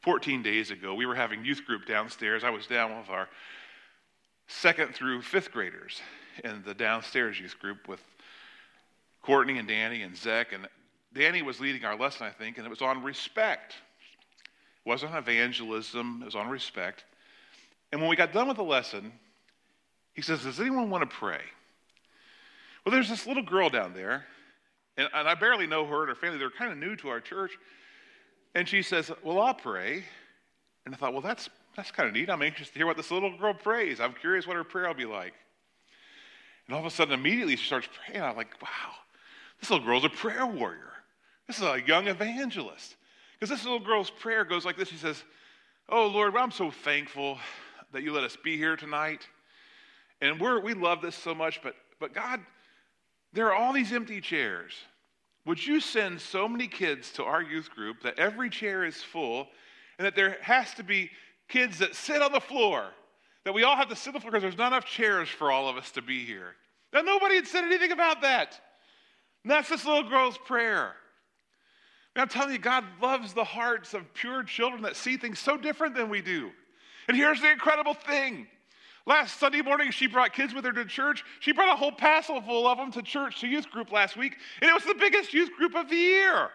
14 0.00 0.42
days 0.42 0.70
ago. 0.70 0.94
We 0.94 1.06
were 1.06 1.14
having 1.14 1.44
youth 1.44 1.64
group 1.64 1.86
downstairs. 1.86 2.42
I 2.42 2.50
was 2.50 2.66
down 2.66 2.98
with 2.98 3.08
our 3.08 3.28
second 4.48 4.94
through 4.94 5.22
fifth 5.22 5.52
graders 5.52 6.00
in 6.42 6.62
the 6.66 6.74
downstairs 6.74 7.38
youth 7.38 7.58
group 7.58 7.88
with 7.88 8.02
Courtney 9.24 9.58
and 9.58 9.66
Danny 9.66 10.02
and 10.02 10.16
Zach. 10.16 10.52
And 10.52 10.68
Danny 11.14 11.42
was 11.42 11.60
leading 11.60 11.84
our 11.84 11.96
lesson, 11.96 12.26
I 12.26 12.30
think, 12.30 12.58
and 12.58 12.66
it 12.66 12.70
was 12.70 12.82
on 12.82 13.02
respect. 13.02 13.72
It 14.84 14.88
wasn't 14.88 15.12
on 15.12 15.18
evangelism, 15.18 16.20
it 16.22 16.26
was 16.26 16.34
on 16.34 16.48
respect. 16.48 17.04
And 17.92 18.00
when 18.00 18.10
we 18.10 18.16
got 18.16 18.32
done 18.32 18.48
with 18.48 18.56
the 18.56 18.64
lesson, 18.64 19.12
he 20.12 20.22
says, 20.22 20.42
Does 20.42 20.60
anyone 20.60 20.90
want 20.90 21.08
to 21.08 21.16
pray? 21.16 21.40
Well, 22.84 22.92
there's 22.92 23.08
this 23.08 23.26
little 23.26 23.42
girl 23.42 23.70
down 23.70 23.94
there 23.94 24.26
and, 24.96 25.08
and 25.12 25.28
I 25.28 25.34
barely 25.34 25.66
know 25.66 25.86
her 25.86 26.00
and 26.00 26.08
her 26.08 26.14
family. 26.14 26.38
They're 26.38 26.50
kind 26.50 26.72
of 26.72 26.78
new 26.78 26.96
to 26.96 27.08
our 27.08 27.20
church. 27.20 27.52
And 28.54 28.68
she 28.68 28.82
says, 28.82 29.10
Well, 29.22 29.40
I'll 29.40 29.54
pray. 29.54 30.04
And 30.84 30.94
I 30.94 30.98
thought, 30.98 31.12
Well, 31.12 31.22
that's, 31.22 31.48
that's 31.76 31.90
kind 31.90 32.08
of 32.08 32.14
neat. 32.14 32.30
I'm 32.30 32.42
anxious 32.42 32.68
to 32.70 32.74
hear 32.74 32.86
what 32.86 32.96
this 32.96 33.10
little 33.10 33.36
girl 33.36 33.54
prays. 33.54 34.00
I'm 34.00 34.12
curious 34.12 34.46
what 34.46 34.56
her 34.56 34.64
prayer 34.64 34.86
will 34.86 34.94
be 34.94 35.06
like. 35.06 35.34
And 36.66 36.74
all 36.74 36.80
of 36.80 36.86
a 36.86 36.90
sudden, 36.90 37.12
immediately 37.12 37.56
she 37.56 37.66
starts 37.66 37.88
praying. 38.06 38.22
I'm 38.22 38.36
like, 38.36 38.60
Wow, 38.62 38.92
this 39.64 39.70
little 39.70 39.86
girl's 39.86 40.04
a 40.04 40.10
prayer 40.10 40.44
warrior. 40.44 40.92
This 41.46 41.56
is 41.56 41.62
a 41.62 41.80
young 41.86 42.06
evangelist. 42.08 42.96
Because 43.32 43.48
this 43.48 43.64
little 43.64 43.80
girl's 43.80 44.10
prayer 44.10 44.44
goes 44.44 44.66
like 44.66 44.76
this 44.76 44.90
She 44.90 44.96
says, 44.96 45.24
Oh, 45.88 46.06
Lord, 46.06 46.36
I'm 46.36 46.50
so 46.50 46.70
thankful 46.70 47.38
that 47.92 48.02
you 48.02 48.12
let 48.12 48.24
us 48.24 48.36
be 48.36 48.58
here 48.58 48.76
tonight. 48.76 49.26
And 50.20 50.38
we're, 50.38 50.60
we 50.60 50.74
love 50.74 51.00
this 51.00 51.14
so 51.14 51.34
much, 51.34 51.62
but, 51.62 51.76
but 51.98 52.12
God, 52.12 52.40
there 53.32 53.46
are 53.48 53.54
all 53.54 53.72
these 53.72 53.92
empty 53.92 54.20
chairs. 54.20 54.74
Would 55.46 55.66
you 55.66 55.80
send 55.80 56.20
so 56.20 56.46
many 56.46 56.68
kids 56.68 57.10
to 57.12 57.24
our 57.24 57.42
youth 57.42 57.70
group 57.70 58.02
that 58.02 58.18
every 58.18 58.50
chair 58.50 58.84
is 58.84 59.02
full 59.02 59.48
and 59.98 60.04
that 60.04 60.14
there 60.14 60.36
has 60.42 60.74
to 60.74 60.82
be 60.82 61.10
kids 61.48 61.78
that 61.78 61.94
sit 61.94 62.20
on 62.20 62.32
the 62.32 62.40
floor? 62.40 62.90
That 63.44 63.54
we 63.54 63.64
all 63.64 63.76
have 63.76 63.88
to 63.88 63.96
sit 63.96 64.08
on 64.08 64.14
the 64.14 64.20
floor 64.20 64.32
because 64.32 64.42
there's 64.42 64.58
not 64.58 64.72
enough 64.74 64.84
chairs 64.84 65.30
for 65.30 65.50
all 65.50 65.70
of 65.70 65.78
us 65.78 65.90
to 65.92 66.02
be 66.02 66.24
here. 66.24 66.54
Now, 66.92 67.00
nobody 67.00 67.36
had 67.36 67.46
said 67.46 67.64
anything 67.64 67.92
about 67.92 68.20
that. 68.20 68.60
And 69.44 69.52
that's 69.52 69.68
this 69.68 69.84
little 69.84 70.08
girl's 70.08 70.38
prayer. 70.38 70.94
And 72.14 72.22
I'm 72.22 72.28
telling 72.28 72.52
you, 72.52 72.58
God 72.58 72.84
loves 73.00 73.32
the 73.32 73.44
hearts 73.44 73.94
of 73.94 74.12
pure 74.14 74.42
children 74.42 74.82
that 74.82 74.96
see 74.96 75.16
things 75.16 75.38
so 75.38 75.56
different 75.56 75.94
than 75.94 76.08
we 76.08 76.20
do. 76.20 76.50
And 77.06 77.16
here's 77.16 77.40
the 77.40 77.50
incredible 77.50 77.94
thing 77.94 78.48
Last 79.06 79.38
Sunday 79.38 79.60
morning, 79.60 79.90
she 79.90 80.06
brought 80.06 80.32
kids 80.32 80.54
with 80.54 80.64
her 80.64 80.72
to 80.72 80.84
church. 80.86 81.24
She 81.40 81.52
brought 81.52 81.68
a 81.68 81.76
whole 81.76 81.92
passel 81.92 82.40
full 82.40 82.66
of 82.66 82.78
them 82.78 82.90
to 82.92 83.02
church, 83.02 83.40
to 83.40 83.46
youth 83.46 83.70
group 83.70 83.92
last 83.92 84.16
week, 84.16 84.36
and 84.62 84.70
it 84.70 84.72
was 84.72 84.84
the 84.84 84.94
biggest 84.94 85.34
youth 85.34 85.50
group 85.58 85.74
of 85.74 85.90
the 85.90 85.96
year. 85.96 86.48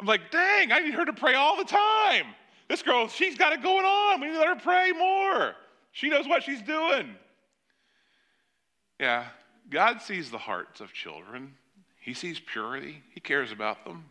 I'm 0.00 0.06
like, 0.06 0.30
dang, 0.30 0.72
I 0.72 0.80
need 0.80 0.94
her 0.94 1.04
to 1.04 1.12
pray 1.12 1.34
all 1.34 1.56
the 1.56 1.64
time. 1.64 2.26
This 2.68 2.82
girl, 2.82 3.08
she's 3.08 3.36
got 3.36 3.52
it 3.52 3.62
going 3.62 3.84
on. 3.84 4.20
We 4.20 4.28
need 4.28 4.34
to 4.34 4.38
let 4.38 4.48
her 4.48 4.56
pray 4.56 4.92
more. 4.92 5.54
She 5.92 6.08
knows 6.08 6.26
what 6.26 6.42
she's 6.42 6.62
doing. 6.62 7.14
Yeah, 8.98 9.26
God 9.70 10.00
sees 10.00 10.30
the 10.30 10.38
hearts 10.38 10.80
of 10.80 10.92
children, 10.92 11.54
He 12.00 12.14
sees 12.14 12.40
purity, 12.40 13.02
He 13.14 13.20
cares 13.20 13.52
about 13.52 13.84
them. 13.84 14.04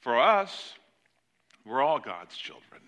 For 0.00 0.18
us, 0.18 0.74
we're 1.64 1.82
all 1.82 1.98
God's 1.98 2.36
children. 2.36 2.80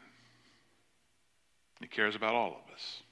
He 1.81 1.87
cares 1.87 2.15
about 2.15 2.35
all 2.35 2.51
of 2.51 2.73
us. 2.73 3.03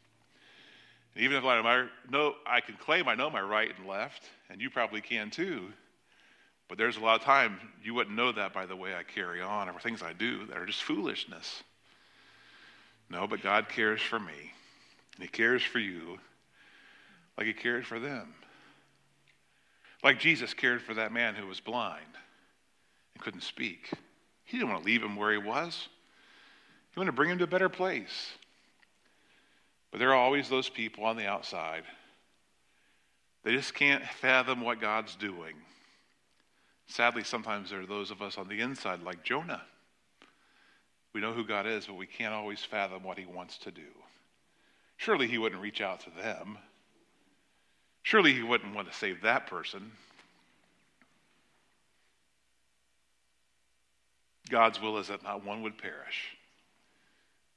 And 1.15 1.25
even 1.25 1.39
if 1.39 1.45
I 1.45 1.87
know 2.11 2.35
I 2.47 2.61
can 2.61 2.77
claim 2.77 3.09
I 3.09 3.15
know 3.15 3.31
my 3.31 3.41
right 3.41 3.73
and 3.77 3.89
left, 3.89 4.25
and 4.51 4.61
you 4.61 4.71
probably 4.71 5.01
can 5.01 5.31
too, 5.31 5.69
but 6.69 6.77
there's 6.77 6.99
a 6.99 7.01
lot 7.01 7.19
of 7.19 7.25
time 7.25 7.59
you 7.83 7.95
wouldn't 7.95 8.15
know 8.15 8.31
that 8.33 8.53
by 8.53 8.67
the 8.67 8.77
way 8.77 8.95
I 8.95 9.03
carry 9.03 9.41
on 9.41 9.69
or 9.69 9.81
things 9.81 10.03
I 10.03 10.13
do 10.13 10.47
that 10.47 10.59
are 10.59 10.67
just 10.67 10.83
foolishness. 10.83 11.63
No, 13.11 13.27
but 13.27 13.43
God 13.43 13.71
cares 13.71 14.03
for 14.03 14.21
me. 14.21 14.53
And 15.17 15.23
He 15.23 15.29
cares 15.29 15.63
for 15.63 15.79
you 15.79 16.19
like 17.39 17.47
He 17.47 17.55
cared 17.55 17.87
for 17.87 17.99
them. 17.99 18.35
Like 20.03 20.19
Jesus 20.19 20.53
cared 20.53 20.83
for 20.83 20.95
that 20.95 21.13
man 21.13 21.35
who 21.35 21.47
was 21.47 21.61
blind 21.61 22.05
and 23.15 23.23
couldn't 23.23 23.43
speak. 23.43 23.91
He 24.45 24.59
didn't 24.59 24.71
want 24.71 24.83
to 24.83 24.87
leave 24.87 25.03
him 25.03 25.17
where 25.17 25.33
he 25.33 25.39
was, 25.39 25.89
He 26.93 27.01
wanted 27.01 27.13
to 27.13 27.17
bring 27.17 27.31
him 27.31 27.39
to 27.39 27.45
a 27.45 27.49
better 27.49 27.69
place. 27.69 28.33
But 29.91 29.99
there 29.99 30.11
are 30.11 30.17
always 30.17 30.49
those 30.49 30.69
people 30.69 31.05
on 31.05 31.17
the 31.17 31.27
outside. 31.27 31.85
They 33.45 33.53
just 33.53 33.75
can't 33.75 34.05
fathom 34.05 34.61
what 34.61 34.81
God's 34.81 35.15
doing. 35.15 35.55
Sadly, 36.89 37.25
sometimes 37.25 37.71
there 37.71 37.81
are 37.81 37.87
those 37.87 38.11
of 38.11 38.21
us 38.21 38.37
on 38.37 38.49
the 38.49 38.61
inside, 38.61 39.03
like 39.03 39.23
Jonah. 39.23 39.63
We 41.15 41.21
know 41.21 41.33
who 41.33 41.45
God 41.45 41.67
is, 41.67 41.87
but 41.87 41.97
we 41.97 42.07
can't 42.07 42.35
always 42.35 42.63
fathom 42.63 43.03
what 43.03 43.19
he 43.19 43.27
wants 43.27 43.59
to 43.59 43.71
do. 43.71 43.83
Surely 44.97 45.27
he 45.27 45.39
wouldn't 45.39 45.63
reach 45.63 45.81
out 45.81 46.01
to 46.01 46.11
them. 46.11 46.59
Surely 48.09 48.33
he 48.33 48.43
wouldn't 48.43 48.75
want 48.75 48.91
to 48.91 48.97
save 48.97 49.21
that 49.21 49.49
person. 49.49 49.93
God's 54.49 54.81
will 54.81 54.97
is 54.97 55.09
that 55.09 55.23
not 55.23 55.45
one 55.45 55.61
would 55.61 55.77
perish, 55.77 56.35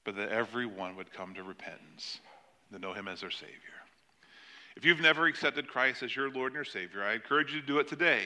but 0.03 0.17
that 0.17 0.27
everyone 0.27 0.97
would 0.97 1.13
come 1.13 1.33
to 1.35 1.43
repentance, 1.43 2.19
to 2.73 2.79
know 2.79 2.91
him 2.91 3.07
as 3.07 3.21
their 3.21 3.31
Savior. 3.31 3.55
If 4.75 4.83
you've 4.83 4.99
never 4.99 5.25
accepted 5.25 5.69
Christ 5.69 6.03
as 6.03 6.13
your 6.13 6.29
Lord 6.29 6.47
and 6.47 6.55
your 6.55 6.65
Savior, 6.65 7.01
I 7.01 7.13
encourage 7.13 7.53
you 7.53 7.61
to 7.61 7.65
do 7.65 7.79
it 7.79 7.87
today 7.87 8.23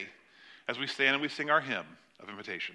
as 0.66 0.80
we 0.80 0.88
stand 0.88 1.14
and 1.14 1.22
we 1.22 1.28
sing 1.28 1.48
our 1.48 1.60
hymn 1.60 1.86
of 2.18 2.28
invitation. 2.28 2.74